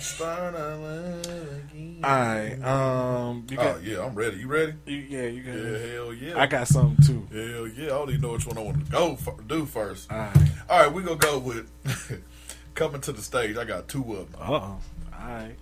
[0.01, 1.25] Start a love
[1.71, 2.01] again.
[2.03, 4.37] Alright, um, you got, Oh, yeah, I'm ready.
[4.37, 4.73] You ready?
[4.85, 5.55] you, yeah, you got.
[5.55, 6.39] Yeah, hell yeah.
[6.39, 7.27] I got something too.
[7.31, 7.85] Hell yeah.
[7.85, 10.11] I don't even know which one I want to go for, do first.
[10.11, 10.37] Alright.
[10.69, 11.69] All right, we're going to go with
[12.75, 13.55] Coming to the Stage.
[13.55, 14.41] I got two of them.
[14.41, 14.79] Uh oh.
[15.17, 15.55] Alright.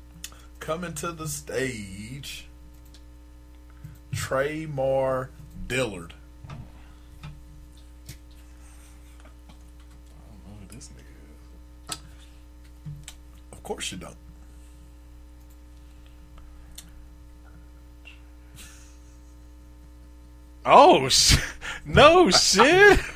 [0.60, 2.48] Coming to the Stage,
[4.14, 5.30] Tramar
[5.68, 6.14] Dillard.
[6.50, 6.54] I
[10.26, 11.98] don't know who this nigga is.
[13.52, 14.16] Of course you don't.
[20.66, 21.38] Oh, sh-
[21.86, 23.00] no shit.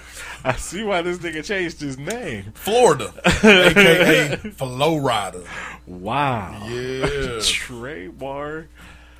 [0.47, 2.51] I see why this nigga changed his name.
[2.53, 5.45] Florida, aka Flo Rida.
[5.86, 6.67] Wow.
[6.69, 7.39] Yeah.
[7.43, 8.67] Trey Mar.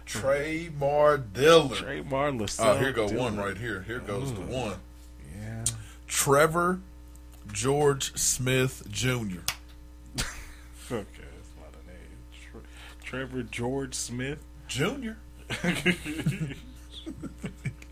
[0.06, 1.78] Trey Mar Dillard.
[1.80, 3.20] Trey Mar Lacel Oh, here go Dillard.
[3.20, 3.82] one right here.
[3.82, 4.76] Here goes the one.
[5.38, 5.66] Yeah.
[6.08, 6.80] Trevor
[7.52, 9.06] George Smith Jr.
[9.10, 9.44] Okay,
[10.90, 12.18] that's not a name.
[12.52, 12.62] Tre-
[13.04, 14.40] Trevor George Smith.
[14.70, 15.12] Jr.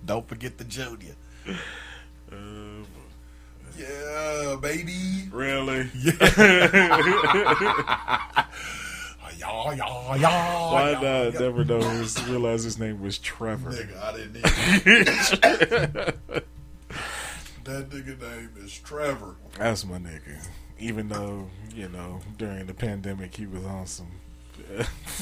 [0.05, 1.15] Don't forget the Junior.
[2.31, 2.35] Uh,
[3.77, 5.27] Yeah, baby.
[5.31, 5.89] really?
[5.95, 6.11] Yeah,
[9.73, 10.71] yeah, yeah.
[10.71, 11.39] Why yeah, not?
[11.39, 11.79] Never know.
[12.27, 13.71] Realize his name was Trevor.
[13.71, 14.45] Nigga, I didn't even.
[17.65, 19.35] that nigga name is Trevor.
[19.57, 20.45] That's my nigga.
[20.79, 24.11] Even though you know during the pandemic he was on some,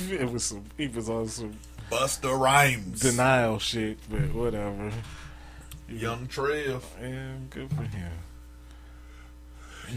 [0.10, 0.66] it was some.
[0.78, 1.54] He was on some
[1.90, 3.00] Busta Rhymes.
[3.00, 4.92] denial shit, but whatever.
[5.90, 6.84] Young Trev.
[7.00, 8.12] And good for him.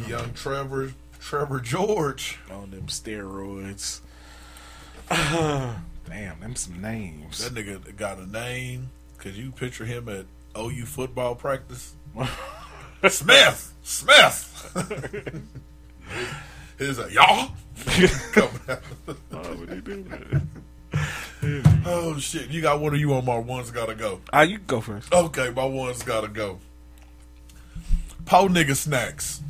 [0.06, 0.92] Young Trevor.
[1.20, 2.38] Trevor George.
[2.50, 4.00] On them steroids.
[5.10, 7.38] Damn, them some names.
[7.38, 8.90] That nigga got a name.
[9.18, 11.94] Could you picture him at OU football practice.
[13.08, 14.52] Smith, Smith.
[16.78, 17.50] He's like, y'all.
[19.30, 20.42] Why would he do that?
[21.84, 22.50] Oh shit!
[22.50, 24.20] You got one of you on my ones gotta go.
[24.32, 25.12] Ah, you go first.
[25.12, 26.58] Okay, my ones gotta go.
[28.24, 29.42] Po nigga snacks.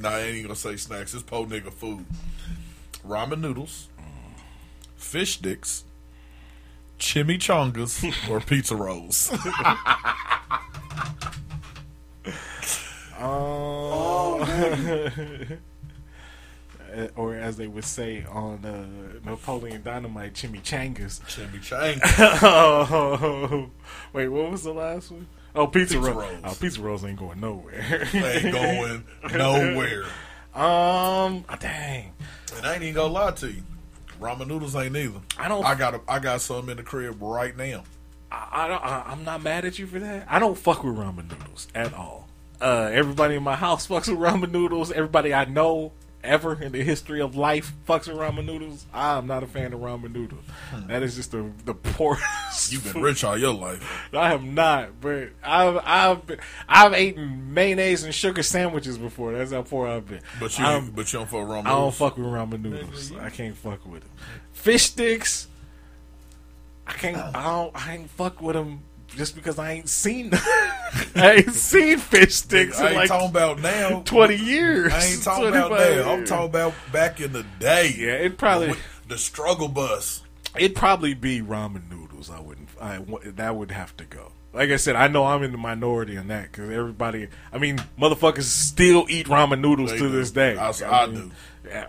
[0.00, 1.14] Nah, I ain't even gonna say snacks.
[1.14, 2.04] It's po nigga food.
[3.06, 3.88] Ramen noodles,
[4.96, 5.84] fish sticks,
[6.98, 9.30] chimichangas, or pizza rolls.
[13.20, 14.38] Oh.
[17.16, 18.86] or as they would say on uh,
[19.24, 21.20] Napoleon Dynamite, chimichangas.
[21.22, 22.42] Chimichangas.
[22.42, 23.70] oh,
[24.12, 25.26] wait, what was the last one?
[25.54, 26.34] Oh, pizza, Pizza rolls.
[26.44, 28.06] Oh, pizza rolls ain't going nowhere.
[28.14, 30.04] Ain't going nowhere.
[30.54, 32.12] Um, ah, dang.
[32.56, 33.62] And I ain't even gonna lie to you.
[34.20, 35.20] Ramen noodles ain't either.
[35.38, 37.84] I don't- I got a, I got some in the crib right now.
[38.32, 38.82] I, I don't.
[38.84, 40.26] I, I'm not mad at you for that.
[40.28, 42.26] I don't fuck with ramen noodles at all.
[42.60, 44.90] Uh, everybody in my house fucks with ramen noodles.
[44.90, 45.92] Everybody I know
[46.24, 48.84] ever in the history of life fucks with ramen noodles.
[48.92, 50.44] I'm not a fan of ramen noodles.
[50.88, 52.22] That is just the the poorest.
[52.24, 52.72] Hmm.
[52.74, 53.02] You've been food.
[53.04, 54.08] rich all your life.
[54.12, 59.32] I have not, but I've I've been, I've eaten mayonnaise and sugar sandwiches before.
[59.32, 60.20] That's how poor I've been.
[60.40, 63.12] But you, I'm- but you don't fuck ramen I don't fuck with ramen noodles.
[63.12, 64.10] I can't fuck with them.
[64.52, 65.46] Fish sticks.
[66.86, 67.16] I can't.
[67.18, 67.86] I don't.
[67.88, 68.80] I ain't fuck with them
[69.16, 70.30] just because I ain't seen.
[71.14, 74.02] I ain't seen fish sticks I in ain't like talking about now.
[74.04, 74.92] twenty years.
[74.92, 76.12] I ain't talking about 25 now.
[76.12, 77.94] I'm talking about back in the day.
[77.96, 78.74] Yeah, it probably
[79.08, 80.22] the struggle bus.
[80.56, 82.30] it'd probably be ramen noodles.
[82.30, 82.68] I wouldn't.
[82.80, 82.98] I
[83.36, 84.32] that would have to go.
[84.52, 87.28] Like I said, I know I'm in the minority on that because everybody.
[87.52, 90.10] I mean, motherfuckers still eat ramen noodles They to do.
[90.10, 90.56] this day.
[90.56, 91.30] I- I mean, do.
[91.68, 91.86] Yeah,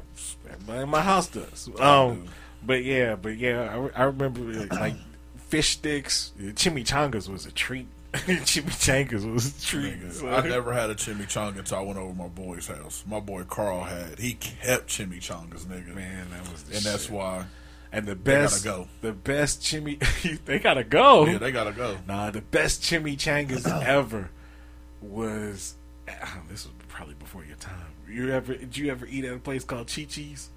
[0.49, 1.69] everybody in my house does.
[1.79, 2.25] I Um,
[2.63, 4.41] but yeah, but yeah, I, I remember
[4.75, 4.95] like
[5.49, 7.87] fish sticks, chimichangas was a treat.
[8.13, 9.97] chimichangas was a treat.
[10.27, 13.03] I never had a chimichanga until I went over to my boy's house.
[13.07, 14.17] My boy Carl had.
[14.19, 15.93] He kept chimichangas, nigga.
[15.93, 17.45] Man, that was the and that's why.
[17.91, 18.87] And the They gotta best, go.
[19.01, 19.99] the best chimi,
[20.45, 21.25] they gotta go.
[21.25, 21.97] Yeah, they gotta go.
[22.07, 24.29] Nah, the best chimichangas ever
[25.01, 25.75] was.
[26.07, 27.85] ah, This was probably before your time.
[28.07, 28.55] You ever?
[28.55, 30.49] Did you ever eat at a place called Chi Chi's?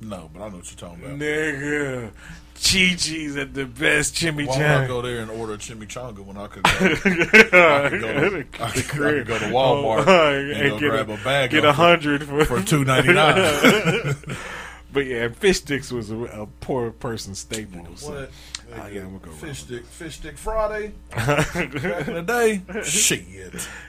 [0.00, 1.18] No, but I know what you're talking about.
[1.18, 2.10] Nigga,
[2.54, 4.46] Chi Chi's at the best chimichanga.
[4.46, 4.88] Why would I chimichanga.
[4.88, 6.70] go there and order a chimichanga when I could go?
[6.70, 10.90] I could go to, I could, I could go to Walmart Oh, and, and get
[10.90, 13.34] grab a- a, bag get of a hundred for, for two ninety nine.
[14.92, 17.86] but yeah, fish sticks was a, a poor person staple.
[17.96, 18.10] So.
[18.12, 18.30] What?
[18.76, 20.92] Ah, yeah, I'm gonna go Fish stick, fish stick Friday.
[21.10, 23.24] Back in the day, shit.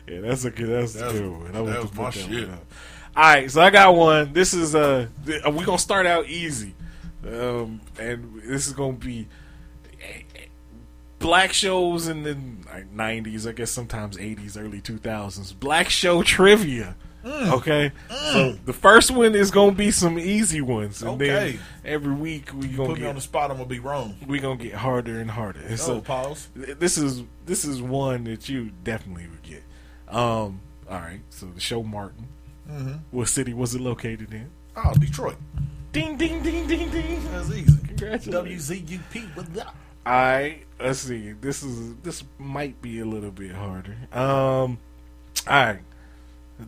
[0.08, 0.70] Yeah, that's a good.
[0.70, 1.48] That's a That was- good one.
[1.48, 2.50] I that want to was my that shit.
[3.16, 4.32] All right, so I got one.
[4.34, 6.74] This is uh, th- we gonna start out easy,
[7.28, 9.28] um, and this is gonna be
[11.20, 15.54] black shows in the '90s, I guess sometimes '80s, early 2000s.
[15.60, 16.96] Black show trivia.
[17.26, 17.52] Mm.
[17.52, 21.28] Okay, so the first one is gonna be some easy ones, and Okay.
[21.52, 23.52] then every week we gonna Put me on the spot.
[23.52, 24.16] I'm gonna be wrong.
[24.26, 25.60] we gonna get harder and harder.
[25.60, 26.48] And Oh, so pause.
[26.56, 29.64] this is this is one that you definitely would get.
[30.08, 32.28] Um, all right, so the show Martin.
[32.72, 33.00] Mhm.
[33.12, 34.50] What city was it located in?
[34.76, 35.38] Oh, Detroit.
[35.92, 37.24] Ding ding ding ding ding.
[37.32, 37.78] That's easy.
[37.88, 38.70] Congratulations.
[38.70, 39.36] WZUP.
[39.36, 39.68] What that?
[40.06, 41.34] All right, let's see.
[41.34, 43.98] This is this might be a little bit harder.
[44.14, 44.80] Um,
[45.48, 45.80] all right,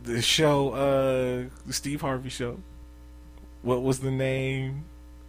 [0.04, 2.58] the show, uh, the Steve Harvey show.
[3.62, 4.84] What was the name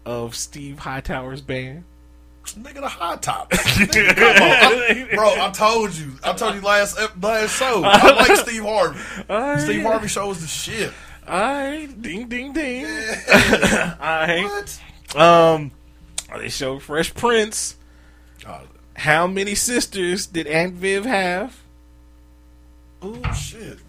[0.05, 1.85] of Steve Hightower's band?
[2.53, 3.49] Nigga, the hot top.
[3.51, 5.11] Nigga, come on.
[5.11, 6.11] I- bro, I told you.
[6.23, 7.81] I told you last last show.
[7.83, 8.99] I like Steve Harvey.
[9.29, 9.61] Alright.
[9.61, 10.91] Steve Harvey show is the shit.
[11.27, 12.85] Alright, ding ding ding.
[13.99, 14.79] Alright.
[15.15, 15.71] Um
[16.37, 17.77] they showed Fresh Prince.
[18.47, 18.61] Oh,
[18.95, 21.57] How many sisters did Aunt Viv have?
[23.01, 23.79] oh shit.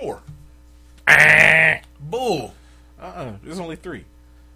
[0.00, 0.22] Four.
[2.00, 2.54] Bull.
[3.00, 3.32] Uh-uh.
[3.42, 4.04] There's only three.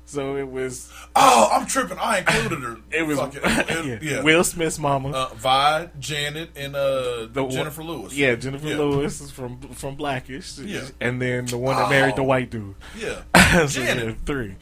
[0.05, 1.97] So it was Oh, I'm tripping.
[1.99, 2.77] I included her.
[2.91, 3.37] it was it.
[3.45, 4.23] It- yeah, yeah.
[4.23, 5.11] Will Smith's mama.
[5.11, 8.13] Uh, Vi, Janet, and uh, The one- Jennifer Lewis.
[8.15, 8.79] Yeah, Jennifer Yeah.
[8.79, 10.59] Lewis is from from Blackish.
[10.59, 10.83] Yeah.
[11.01, 12.25] And then the one that married the Oh.
[12.25, 12.75] white dude.
[12.99, 13.23] Yeah.
[13.67, 14.07] so Janet.
[14.09, 14.57] yeah, three.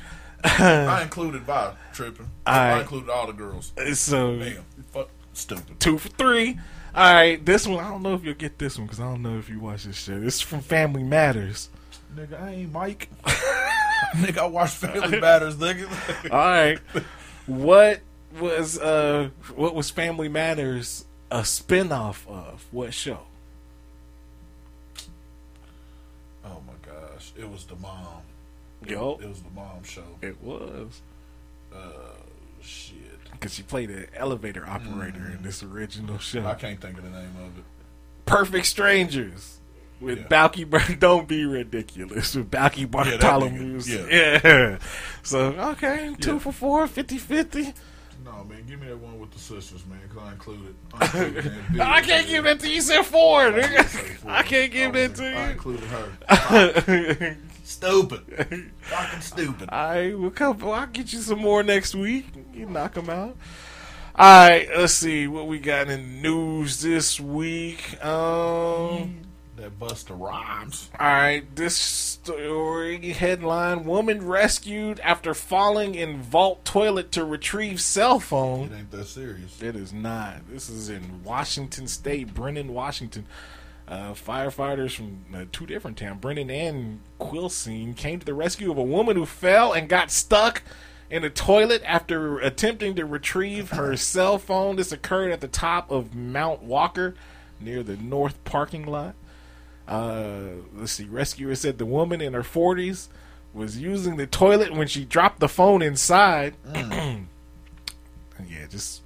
[0.44, 2.30] I included Vi tripping.
[2.46, 3.72] I, I- included all the girls.
[3.94, 4.64] So Damn.
[4.92, 5.08] Fuck.
[5.32, 5.80] Stupid.
[5.80, 6.58] two for three.
[6.92, 9.22] All right, this one I don't know if you'll get this one because I don't
[9.22, 10.22] know if you watch this shit.
[10.24, 11.68] It's from Family Matters.
[12.16, 13.08] Nigga, I ain't Mike.
[14.16, 15.56] nigga, I watch Family Matters.
[15.56, 15.88] Nigga.
[16.32, 16.78] All right,
[17.46, 18.00] what
[18.40, 22.66] was uh, what was Family Matters a spinoff of?
[22.72, 23.20] What show?
[26.44, 28.22] Oh my gosh, it was the mom.
[28.84, 30.02] Yo, it, it was the mom show.
[30.22, 31.00] It was.
[31.72, 32.16] Uh,
[32.62, 32.96] shit.
[33.32, 35.42] Because she played an elevator operator in mm.
[35.42, 36.44] this original show.
[36.46, 37.64] I can't think of the name of it.
[38.26, 39.58] Perfect Strangers.
[40.00, 40.24] With Yeah.
[40.48, 43.78] Balki don't be ridiculous with Balki Bartholomew.
[43.80, 44.78] nigga, Yeah.
[45.22, 46.38] So okay, two Yeah.
[46.38, 47.74] for four, 50-50.
[48.24, 50.74] No, man, give me that one with the sisters, man, because I included.
[50.94, 51.80] I, included.
[51.80, 52.74] I can't give that to you.
[52.76, 54.28] You said four, I nigga.
[54.28, 57.36] I can't give that to I included her.
[57.70, 58.72] Stupid.
[58.80, 59.68] Fucking stupid.
[59.70, 60.58] I will come.
[60.58, 62.26] Well, I'll get you some more next week.
[62.52, 63.36] You knock them out.
[64.16, 68.04] All right, let's see what we got in the news this week.
[68.04, 69.20] Um,
[69.56, 70.90] That Busta Rhymes.
[70.98, 78.18] all right, this story headline: Woman rescued after falling in vault toilet to retrieve cell
[78.18, 78.72] phone.
[78.72, 79.62] It ain't that serious.
[79.62, 80.48] It is not.
[80.50, 83.26] This is in Washington State, Brinnon, Washington.
[83.90, 88.78] Uh, firefighters from uh, two different towns, Brinnon and Quilcene, came to the rescue of
[88.78, 90.62] a woman who fell and got stuck
[91.10, 94.76] in a toilet after attempting to retrieve her cell phone.
[94.76, 97.16] This occurred at the top of Mount Walker
[97.58, 99.16] near the north parking lot.
[99.88, 101.06] Uh, let's see.
[101.06, 103.08] Rescuers said the woman in her 40s
[103.52, 106.54] was using the toilet when she dropped the phone inside.
[106.74, 107.26] yeah,
[108.68, 109.02] just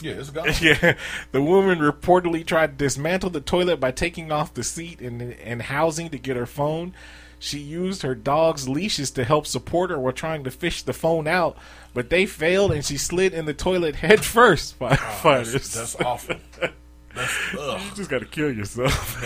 [0.00, 0.48] Yeah, it's gone.
[0.60, 0.96] yeah,
[1.32, 5.62] the woman reportedly tried to dismantle the toilet by taking off the seat and, and
[5.62, 6.94] housing to get her phone.
[7.38, 11.26] She used her dog's leashes to help support her while trying to fish the phone
[11.26, 11.58] out,
[11.92, 14.76] but they failed and she slid in the toilet head first.
[14.80, 14.88] Oh,
[15.22, 16.36] that's, that's awful.
[17.14, 19.22] That's, you just gotta kill yourself.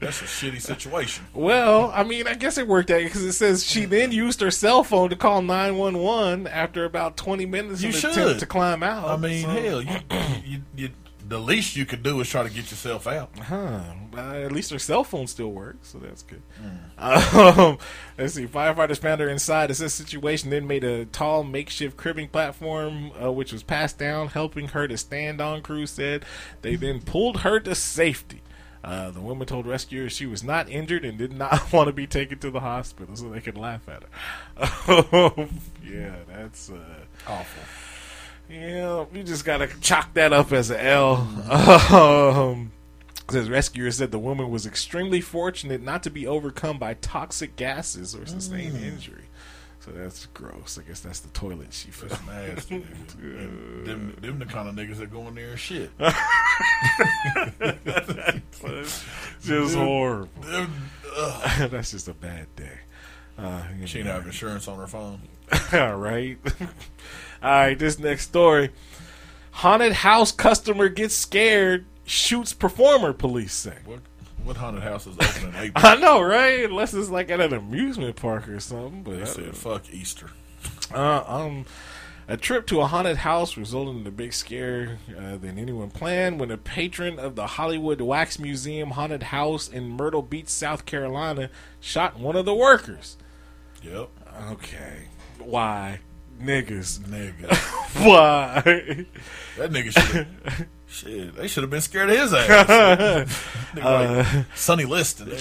[0.00, 1.26] That's a shitty situation.
[1.34, 4.50] Well, I mean, I guess it worked out because it says she then used her
[4.50, 8.38] cell phone to call nine one one after about twenty minutes You should.
[8.38, 9.08] to climb out.
[9.08, 9.96] I mean, So- hell, you,
[10.44, 10.88] you, you,
[11.28, 13.38] the least you could do is try to get yourself out.
[13.38, 13.80] Huh.
[14.16, 16.42] Uh, at least her cell phone still works, so that's good.
[16.60, 16.78] Mm.
[17.60, 17.78] Um,
[18.18, 18.46] let's see.
[18.46, 19.70] Firefighters found her inside.
[19.70, 24.28] It's this situation then made a tall makeshift cribbing platform, uh, which was passed down,
[24.28, 25.62] helping her to stand on.
[25.62, 26.24] Crew said
[26.62, 28.42] they then pulled her to safety.
[28.82, 32.06] Uh, the woman told rescuers she was not injured and did not want to be
[32.06, 34.02] taken to the hospital so they could laugh at
[34.56, 35.48] her.
[35.84, 36.78] yeah, that's uh,
[37.26, 37.62] Awful.
[38.48, 41.28] yeah, you just gotta chalk that up as a L.
[41.92, 42.72] Um,
[43.28, 48.14] says rescuers said the woman was extremely fortunate not to be overcome by toxic gases
[48.14, 48.82] or sustain Mm.
[48.82, 49.24] injury.
[49.80, 50.78] So that's gross.
[50.78, 52.10] I guess that's the toilet she fell.
[52.10, 52.80] That's nasty.
[52.80, 53.84] nigga.
[53.86, 55.90] Them, them the kind of niggas that go in there and shit.
[59.42, 60.42] just Them- horrible.
[60.42, 60.74] them-
[61.70, 62.78] that's just a bad day.
[63.38, 65.20] Uh, She didn't have insurance on her phone.
[65.72, 66.38] All right.
[67.42, 68.70] All right, this next story.
[69.52, 73.76] Haunted house customer gets scared, shoots performer, police say.
[73.84, 74.00] What
[74.44, 75.86] what haunted house is open in April?
[75.86, 76.64] I know, right?
[76.64, 79.02] Unless it's like at an amusement park or something.
[79.02, 80.30] But They I said, fuck Easter.
[80.94, 81.66] uh, um,
[82.28, 86.38] a trip to a haunted house resulted in a big scare uh, than anyone planned
[86.38, 91.50] when a patron of the Hollywood Wax Museum haunted house in Myrtle Beach, South Carolina,
[91.80, 93.16] shot one of the workers.
[93.82, 94.10] Yep.
[94.52, 95.08] Okay,
[95.40, 96.00] why,
[96.40, 97.00] niggas?
[97.00, 97.52] Nigga.
[98.06, 98.62] Why?
[99.58, 102.48] That nigga should Shit, they should have been scared of his ass.
[103.74, 105.28] Nigga Uh, like Sonny Liston.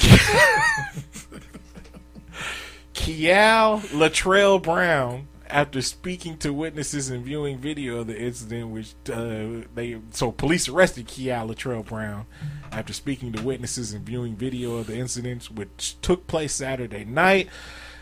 [2.94, 9.66] Kial Latrell Brown, after speaking to witnesses and viewing video of the incident, which uh,
[9.74, 12.28] they so police arrested Kial Latrell Brown
[12.72, 17.50] after speaking to witnesses and viewing video of the incident, which took place Saturday night.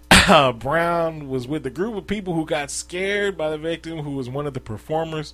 [0.60, 4.30] Brown was with a group of people who got scared by the victim, who was
[4.30, 5.34] one of the performers.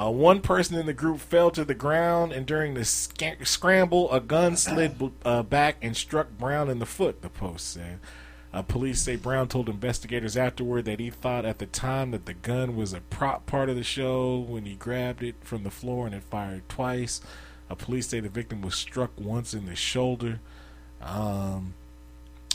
[0.00, 4.10] Uh, one person in the group fell to the ground, and during the sca- scramble,
[4.10, 4.94] a gun slid
[5.24, 7.98] uh, back and struck Brown in the foot, the Post said.
[8.52, 12.34] Uh, police say Brown told investigators afterward that he thought at the time that the
[12.34, 16.06] gun was a prop part of the show when he grabbed it from the floor
[16.06, 17.20] and it fired twice.
[17.70, 20.40] Uh, police say the victim was struck once in the shoulder.
[21.00, 21.74] Um,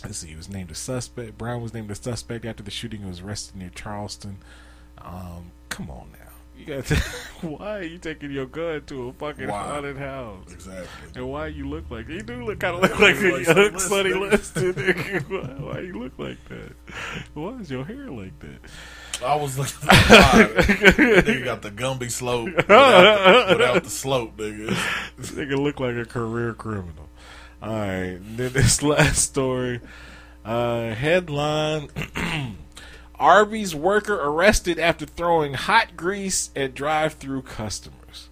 [0.04, 1.38] let's see, he was named a suspect.
[1.38, 3.02] Brown was named a suspect after the shooting.
[3.02, 4.38] He was arrested near Charleston.
[4.98, 6.25] Um, come on now.
[6.58, 6.90] You got
[7.42, 9.64] why are you taking your gun to a fucking Why?
[9.64, 10.52] haunted house?
[10.52, 10.86] Exactly.
[11.16, 13.70] And why you look like you do look kind of look like Like a Sonny
[13.72, 14.74] young Sonny Liston.
[15.28, 16.72] Why, why you look like that?
[17.34, 18.60] Why is your hair like that?
[19.24, 19.64] I was for.
[19.86, 24.78] Nigga got the Gumby slope without the, without the slope, nigga.
[25.18, 27.10] This nigga look like a career criminal.
[27.62, 29.80] All right, then this last story.
[30.44, 31.90] Uh, headline:
[33.20, 38.30] Arby's worker arrested after throwing hot grease at drive-through customers.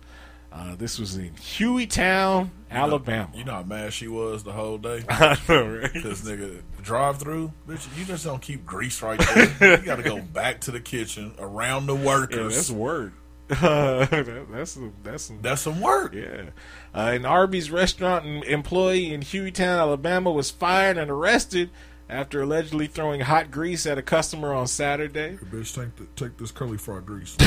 [0.52, 3.30] Uh, this was in Hueytown, Alabama.
[3.34, 5.04] You know how mad she was the whole day.
[5.10, 5.92] I know, right?
[5.92, 7.88] Because nigga, drive through, bitch.
[7.98, 9.20] You just don't keep grease right
[9.60, 9.80] there.
[9.80, 12.38] you got to go back to the kitchen around the workers.
[12.54, 13.14] Yeah, that's work.
[13.50, 16.14] That- that's some, that's some, That's some work.
[16.14, 16.50] Yeah.
[16.94, 21.70] Uh, an Arby's restaurant employee in Hueytown, Alabama, was fired and arrested
[22.14, 25.38] after allegedly throwing hot grease at a customer on Saturday.
[25.52, 27.36] bitch, take the, take this curly fried grease.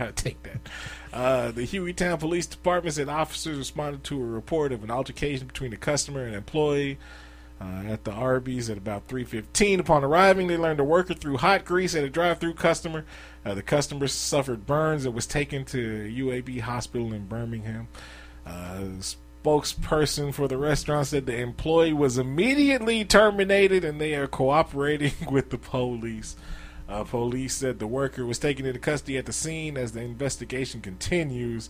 [0.00, 0.60] I take that.
[1.12, 5.72] Uh, the Hueytown Police Department said officers responded to a report of an altercation between
[5.72, 6.98] a customer and employee
[7.60, 9.80] uh, at the Arby's at about 3:15.
[9.80, 13.04] Upon arriving, they learned a worker threw hot grease at a drive-through customer.
[13.44, 17.88] Uh, the customer suffered burns and was taken to UAB Hospital in Birmingham.
[18.46, 18.84] Uh,
[19.42, 25.50] spokesperson for the restaurant said the employee was immediately terminated and they are cooperating with
[25.50, 26.36] the police.
[26.88, 30.80] Uh, police said the worker was taken into custody at the scene as the investigation
[30.80, 31.68] continues.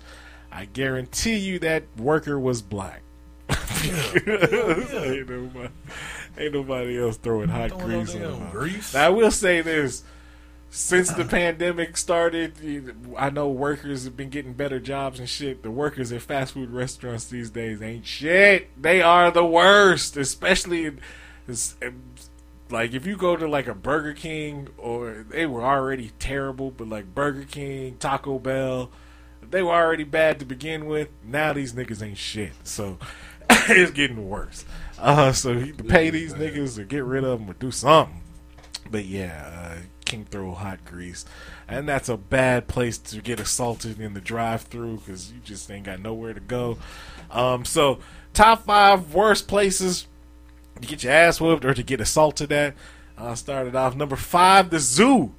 [0.52, 3.02] I guarantee you that worker was black.
[3.48, 5.68] Yeah, ain't, nobody,
[6.36, 8.50] ain't nobody else throwing hot Throwing grease on them.
[8.50, 8.94] grease.
[8.94, 10.04] Now, I will say this.
[10.70, 15.62] Since the pandemic started, I know workers have been getting better jobs and shit.
[15.62, 18.68] The workers at fast food restaurants these days ain't shit.
[18.80, 21.00] They are the worst, especially in,
[22.70, 26.88] like if you go to like a Burger King or they were already terrible, but
[26.88, 28.90] like Burger King, Taco Bell,
[29.50, 31.08] they were already bad to begin with.
[31.24, 32.52] Now these niggas ain't shit.
[32.64, 32.98] So
[33.50, 34.66] it's getting worse.
[34.98, 38.20] Uh, so you pay these niggas or get rid of them or do something.
[38.90, 39.78] But yeah, uh,
[40.08, 41.24] King throw hot grease,
[41.68, 45.84] and that's a bad place to get assaulted in the drive-through because you just ain't
[45.86, 46.78] got nowhere to go.
[47.30, 47.98] Um, so
[48.34, 50.06] top five worst places
[50.80, 52.74] to get your ass whooped or to get assaulted at.
[53.16, 55.32] I started off number five, the zoo.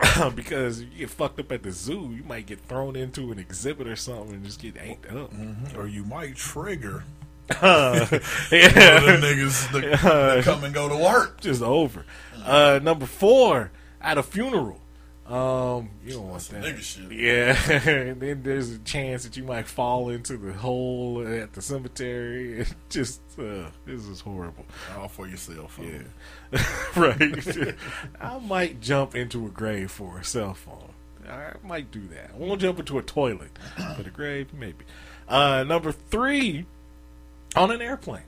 [0.34, 3.86] because you get fucked up at the zoo, you might get thrown into an exhibit
[3.86, 5.30] or something and just get anked up.
[5.76, 7.04] Or you might trigger
[7.50, 8.06] Uh,
[8.50, 8.96] yeah.
[8.96, 9.96] of them niggas that, Yeah.
[10.36, 11.40] that come and go to work.
[11.40, 12.04] Just over.
[12.44, 13.70] Uh, number four,
[14.00, 14.78] at a funeral.
[15.26, 16.62] Um, you don't want that.
[16.64, 17.10] nigga shit.
[17.12, 17.56] Yeah,
[17.88, 22.60] and then there's a chance that you might fall into the hole at the cemetery.
[22.62, 24.66] It just, uh, this is horrible.
[24.96, 25.78] All for yourself.
[25.80, 26.60] Yeah,
[26.96, 27.74] right.
[28.20, 30.90] I might jump into a grave for a cell phone.
[31.26, 32.32] I might do that.
[32.34, 33.56] I won't jump into a toilet,
[33.96, 34.84] but a grave maybe.
[35.28, 36.66] Uh, number three,
[37.54, 38.24] on an airplane.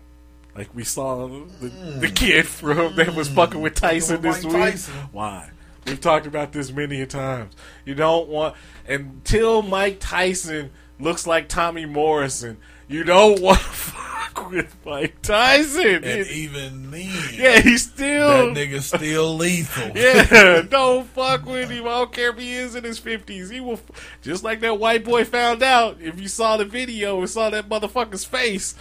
[0.55, 3.35] Like we saw the, the kid from that was hmm.
[3.35, 4.55] fucking with Tyson this week.
[4.55, 4.95] Tyson.
[5.13, 5.51] Why?
[5.87, 7.55] We've talked about this many a times.
[7.85, 8.55] You don't want
[8.89, 12.59] until Mike Tyson looks like Tommy Morrison.
[12.89, 15.87] You don't want to fuck with Mike Tyson.
[15.87, 19.91] And It- even then, yeah, he's still that nigga's still lethal.
[19.95, 21.87] yeah, don't fuck with him.
[21.87, 23.51] I don't care if he is in his fifties.
[23.51, 23.81] He will,
[24.23, 25.99] just like that white boy found out.
[26.01, 28.75] If you saw the video and saw that motherfucker's face,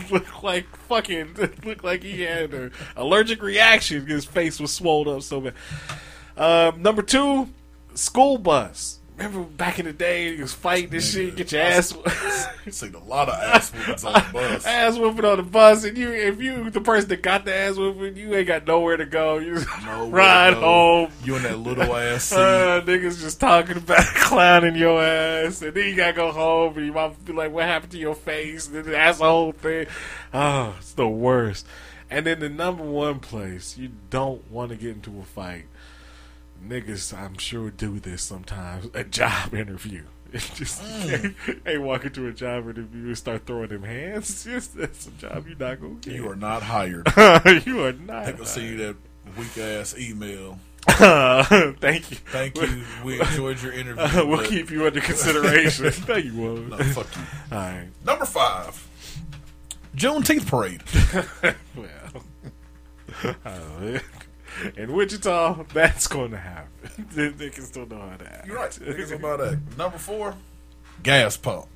[0.10, 1.34] looked like fucking
[1.64, 4.06] looked like he had an allergic reaction.
[4.06, 5.54] His face was swollen up so bad.
[6.36, 7.48] Um, number two,
[7.94, 8.99] school bus.
[9.20, 11.92] Remember back in the day, you was fighting this shit, get your ass.
[11.92, 12.08] Whooped.
[12.64, 14.64] You seen a lot of ass whoopings on the bus.
[14.64, 17.76] ass whooping on the bus, and you if you the person that got the ass
[17.76, 19.36] whooping, you ain't got nowhere to go.
[19.36, 21.10] You Nowhere ride home.
[21.22, 22.38] You in that little ass seat.
[22.38, 26.86] Uh, niggas just talking about clowning your ass, and then you gotta go home, and
[26.86, 29.86] you might be like, "What happened to your face?" And then that's the whole thing.
[30.32, 31.66] Oh, it's the worst.
[32.08, 35.66] And then the number one place you don't want to get into a fight.
[36.66, 38.88] Niggas, I'm sure do this sometimes.
[38.94, 40.04] A job interview.
[40.32, 41.64] It's just Mm.
[41.64, 44.44] they walk into a job interview and start throwing them hands.
[44.44, 46.14] Just that's a job you're not gonna get.
[46.14, 47.08] You are not hired.
[47.66, 48.26] you are not.
[48.26, 48.96] They can see you that
[49.36, 50.60] weak ass email.
[50.86, 52.16] Thank you.
[52.30, 52.84] Thank you.
[53.04, 54.00] We enjoyed your interview.
[54.04, 55.90] Uh, we'll but- keep you under consideration.
[55.90, 56.56] Thank you, Will.
[56.58, 57.22] No, fuck you.
[57.50, 57.88] All right.
[58.06, 58.86] Number five,
[59.96, 60.80] Juneteenth parade.
[61.74, 62.24] Well,
[63.44, 63.98] uh,
[64.76, 67.06] in Wichita, that's going to happen.
[67.14, 68.46] they, they can still know how to act.
[68.46, 68.70] You're right.
[68.70, 69.58] Niggas about that.
[69.76, 70.34] Number four,
[71.02, 71.66] gas pump.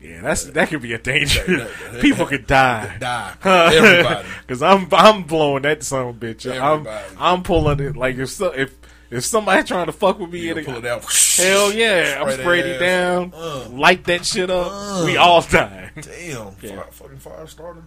[0.00, 1.44] Yeah, that's that could be a danger.
[1.46, 2.96] That- that- People could die.
[2.98, 3.34] Die.
[3.44, 4.28] Everybody.
[4.40, 6.50] Because I'm I'm blowing that son of a bitch.
[6.50, 7.04] I'm Everybody.
[7.18, 8.74] I'm pulling it like if so, if
[9.12, 11.04] if somebody trying to fuck with me, it'll- pull it out.
[11.36, 13.68] Hell yeah, I'm Spray spraying it down, Uh.
[13.70, 14.66] light that shit up.
[14.72, 15.02] Uh.
[15.06, 15.92] we all die.
[16.00, 16.56] Damn.
[16.60, 16.82] Yeah.
[16.90, 17.84] Fucking fire starter.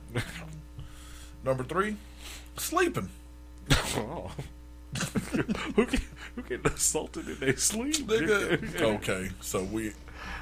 [1.44, 1.98] Number three,
[2.58, 3.10] sleeping.
[3.72, 4.32] Oh.
[5.76, 6.02] who get
[6.36, 7.96] who get assaulted in their sleep?
[7.96, 8.82] Nigga.
[8.98, 9.92] Okay, so we.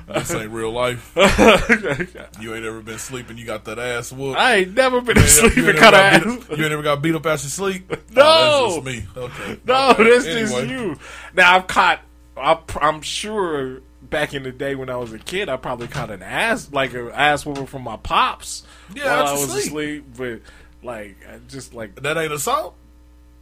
[0.08, 1.14] This ain't real life.
[2.40, 3.38] You ain't ever been sleeping.
[3.38, 4.38] You got that ass whooped.
[4.38, 6.24] I ain't never been You ain't- asleep you and ain't never ass.
[6.24, 7.90] got beat- You ain't ever got beat up your sleep.
[8.14, 8.22] No.
[8.26, 9.08] Oh, that's just me.
[9.22, 9.60] Okay.
[9.66, 10.96] No, that's just you.
[11.34, 12.02] Now I've caught
[12.36, 16.12] I, I'm sure back in the day when I was a kid, I probably caught
[16.12, 19.66] an ass like an ass whooping from my pops Yeah, while I was asleep.
[19.66, 20.06] asleep.
[20.18, 20.42] But
[20.84, 22.76] like, I just like That ain't assault.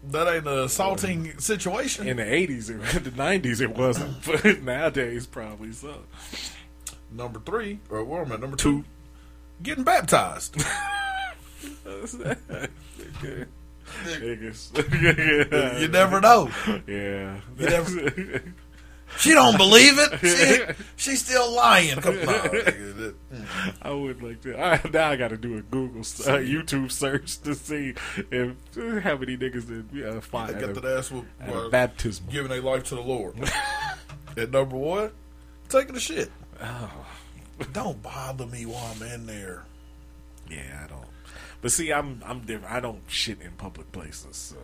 [0.09, 2.07] That ain't a assaulting um, situation.
[2.07, 4.23] in the '80s, it, the '90s, it wasn't.
[4.43, 5.95] But nowadays, probably so.
[7.11, 8.37] Number three, or where am I?
[8.37, 8.83] Number two,
[9.61, 10.55] getting baptized.
[14.05, 15.81] Niggas.
[15.81, 16.49] you never know.
[16.87, 17.39] Yeah.
[17.59, 18.43] You never-
[19.17, 20.75] She don't believe it.
[20.97, 21.99] She, she's still lying.
[21.99, 23.15] Come on.
[23.81, 24.59] I would like to.
[24.59, 27.93] I, now I got to do a Google, uh, YouTube search to see
[28.31, 28.55] if
[29.03, 31.59] how many niggas that uh, find They got at that a, ass whoop, at a
[31.65, 32.25] uh, baptism.
[32.29, 33.35] giving their life to the Lord.
[34.37, 35.11] At number one,
[35.67, 36.31] taking a shit.
[36.61, 37.05] Oh.
[37.73, 39.65] Don't bother me while I'm in there.
[40.49, 41.05] Yeah, I don't.
[41.61, 42.73] But see, I'm I'm different.
[42.73, 44.55] I don't shit in public places, so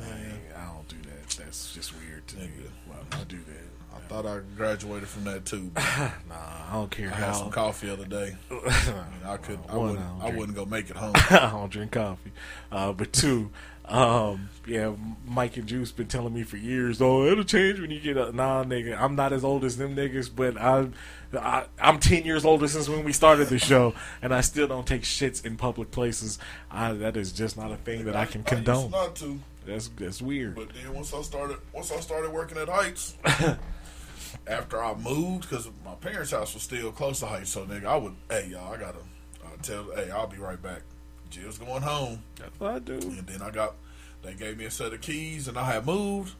[0.00, 1.28] I, I don't do that.
[1.36, 2.48] That's just weird to me.
[2.88, 3.96] Well, I do that.
[3.96, 5.70] I thought I graduated from that too.
[5.74, 5.82] but
[6.28, 7.26] Nah, I don't care I how.
[7.26, 8.36] had some coffee the other day.
[8.50, 9.58] I, I could.
[9.68, 10.00] I One, wouldn't.
[10.00, 10.38] I don't I drink.
[10.38, 11.12] wouldn't go make it home.
[11.30, 12.32] I don't drink coffee.
[12.70, 13.50] Uh, but two,
[13.86, 14.92] um, yeah,
[15.26, 18.34] Mike and Juice been telling me for years, oh, it'll change when you get up.
[18.34, 20.92] Nah, nigga, I'm not as old as them niggas, but I'm,
[21.32, 24.86] I, I'm 10 years older since when we started the show, and I still don't
[24.86, 26.38] take shits in public places.
[26.70, 28.90] I, that is just not a thing that I can I used condone.
[28.90, 30.54] not to, That's that's weird.
[30.54, 33.16] but then once I started, once I started working at Heights,
[34.46, 37.96] after I moved, because my parents' house was still close to Heights, so nigga, I
[37.98, 38.98] would, hey y'all, I gotta
[39.44, 40.82] uh, tell, hey, I'll be right back.
[41.28, 42.22] Jill's going home.
[42.36, 42.94] That's what I do.
[42.94, 43.74] And then I got,
[44.22, 46.34] they gave me a set of keys, and I had moved.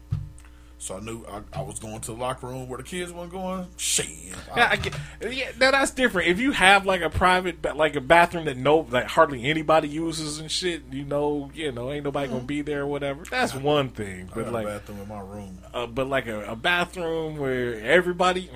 [0.81, 3.31] So I knew I, I was going to the locker room where the kids weren't
[3.31, 3.67] going.
[3.77, 4.07] Shit.
[4.55, 4.95] Yeah, get,
[5.29, 6.29] yeah, now that's different.
[6.29, 10.39] If you have like a private, like a bathroom that no, like hardly anybody uses
[10.39, 13.23] and shit, you know, you know, ain't nobody gonna be there or whatever.
[13.29, 14.29] That's one thing.
[14.31, 15.59] I But like, a bathroom in my room.
[15.73, 18.49] uh, but like a, a bathroom where everybody,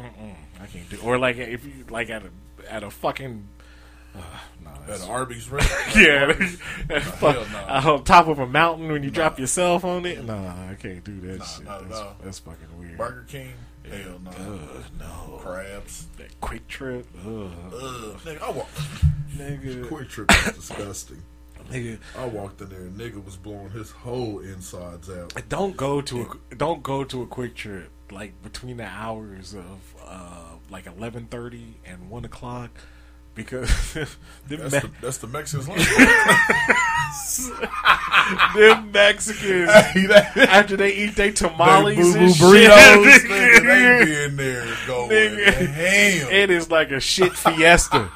[0.61, 0.97] I can't do.
[1.03, 3.47] Or like if you like at a at a fucking.
[4.15, 4.19] Uh,
[4.87, 5.95] At an Arby's restaurant.
[5.95, 6.59] yeah, Arby's?
[6.89, 7.93] Nah, fuck- hell no.
[7.95, 10.23] on top of a mountain when you drop yourself on it.
[10.25, 11.65] Nah, I can't do that shit.
[11.65, 12.15] not at That's, all.
[12.23, 12.97] that's fucking weird.
[12.97, 13.53] Burger King.
[13.89, 14.31] Hell no.
[14.31, 15.37] Ugh, no.
[15.41, 16.07] Crabs.
[16.17, 17.03] That QuikTrip.
[17.25, 17.51] Ugh.
[17.73, 18.19] Ugh.
[18.23, 18.77] Nigga, I walked.
[19.37, 19.85] Nigga.
[19.89, 21.21] QuikTrip was disgusting.
[21.69, 21.97] Nigga.
[22.17, 25.33] I walked in there and nigga was blowing his whole insides out.
[25.49, 26.21] Don't go to
[26.51, 31.75] a don't go to a QuikTrip like between the hours of uh, like eleven thirty
[31.85, 32.69] and one o'clock
[33.35, 34.07] because them,
[34.47, 35.67] That's, Me- the, that's the Mexicans
[38.55, 39.69] them Mexicans
[40.37, 45.09] after they eat their tamales They and shit, burritos, nigga, they be in there going
[45.09, 46.27] Nigga, ham.
[46.31, 48.09] It is like a shit fiesta,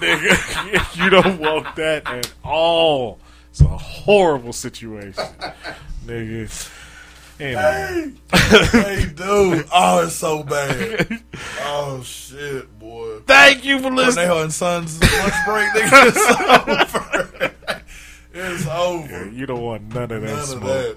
[0.00, 0.96] nigga.
[0.96, 3.18] You don't want that at all.
[3.50, 5.24] It's a horrible situation,
[6.06, 6.70] nigga.
[7.40, 8.12] Anyway.
[8.32, 9.66] hey, dude.
[9.72, 11.20] Oh, it's so bad.
[11.60, 13.18] Oh, shit, boy.
[13.26, 14.26] Thank you for listening.
[14.28, 16.06] Cornell and Sons lunch break, nigga.
[16.08, 16.26] It's
[17.42, 17.52] over.
[18.34, 19.30] It's over.
[19.30, 20.62] You don't want none of that None of smoke.
[20.62, 20.96] that.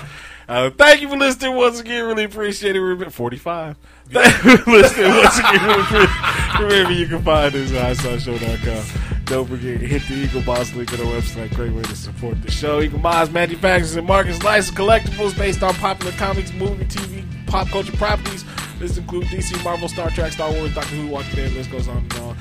[0.49, 2.05] Uh, thank you for listening once again.
[2.05, 2.81] Really appreciate it.
[2.81, 3.75] Remember, 45.
[4.09, 5.61] Thank you for listening once again.
[5.67, 9.16] Really appreciate- Remember, you can find us at highsideshow.com.
[9.27, 11.53] Don't forget, to hit the Eaglemoss link on our website.
[11.53, 12.81] Great way to support the show.
[12.81, 18.45] Eaglemoss manufactures and markets licensed collectibles based on popular comics, movie, TV, pop culture properties.
[18.79, 21.97] This includes DC, Marvel, Star Trek, Star Wars, Doctor Who, Walking Dead, list goes on
[21.97, 22.37] and on.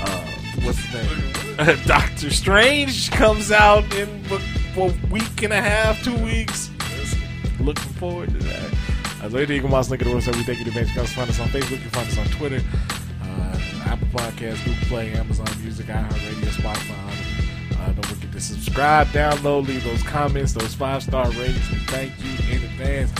[0.00, 0.26] Uh,
[0.62, 1.78] what's the name?
[1.86, 6.70] Doctor Strange comes out in a, week and a half, two weeks.
[7.60, 8.74] Looking forward to that.
[9.22, 10.36] As you can watch link in the website.
[10.36, 10.88] We thank you in advance.
[10.88, 11.70] You can find us on Facebook.
[11.70, 12.62] You can find us on Twitter,
[13.40, 17.12] uh, Apple Podcasts, Google Play, Amazon Music, iHeartRadio, Spotify.
[17.78, 21.70] Uh, don't forget to subscribe, download, leave those comments, those five star ratings.
[21.70, 23.10] We thank you in advance.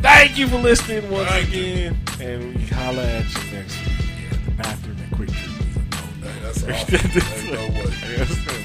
[0.00, 3.96] Thank you for listening once again, and we holla at you next week.
[4.30, 6.28] Yeah, the bathroom at QuikTrip is a no.
[6.28, 7.20] Hey, that's awesome.
[7.34, 7.90] Ain't no way.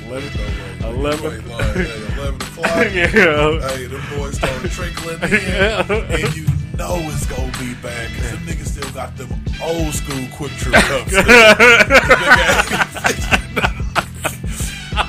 [0.06, 0.98] Eleven, Ain't no way.
[0.98, 1.74] eleven, line.
[1.74, 2.70] Hey, 11 o'clock.
[2.94, 3.70] Yeah.
[3.70, 5.30] Hey, them boys started trickling in.
[5.30, 5.84] Yeah.
[5.92, 6.46] And you
[6.78, 9.30] know it's going to be bad because them niggas still got them
[9.64, 11.12] old school QuikTrip cups.
[11.16, 11.24] Nigga.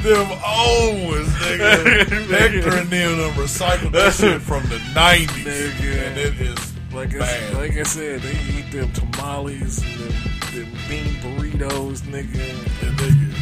[0.03, 2.07] them old ones, nigga.
[2.31, 6.07] Hector and them done recycled that shit from the 90s.
[6.07, 10.13] And it is Like I, like I said, they eat them tamales and them,
[10.55, 12.49] them bean burritos, nigga.
[12.87, 13.36] And nigga,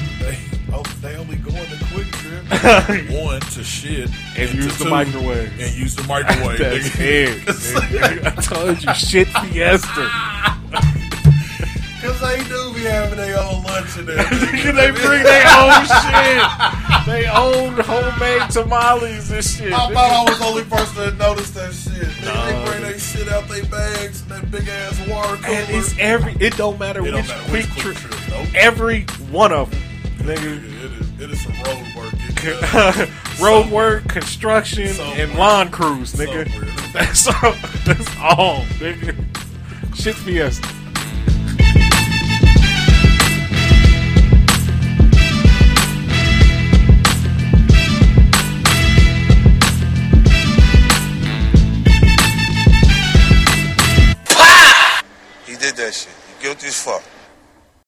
[0.75, 3.25] oh, they only go in the QuikTrip.
[3.25, 4.11] One, to shit.
[4.37, 5.53] And to use the two, microwave.
[5.61, 6.59] And use the microwave.
[6.61, 8.27] That's it.
[8.27, 10.11] I told you, shit fiesta.
[12.01, 14.16] Because they do be having their own lunch in there.
[14.25, 17.07] They bring their own shit.
[17.07, 19.72] They own homemade tamales and shit.
[19.72, 22.09] I thought I was the only person that noticed that shit.
[22.25, 25.49] Nah, they bring their shit out their bags and that big ass water cooler.
[25.57, 26.35] And it's every.
[26.41, 28.11] It don't matter It don't which matter which quick QuikTrip.
[28.11, 28.49] trip, nope.
[28.55, 29.81] Every one of them,
[30.25, 30.85] nigga.
[30.85, 32.12] it is it is some road work.
[32.37, 33.09] getting done.
[33.41, 35.20] Road work, construction, Somewhere.
[35.27, 36.45] and lawn crews, nigga.
[36.93, 37.55] That's all.
[37.85, 39.14] That's all, nigga.
[39.95, 40.68] Shit's fiesta.
[55.47, 56.12] He did that shit.
[56.39, 57.03] He guilty as fuck.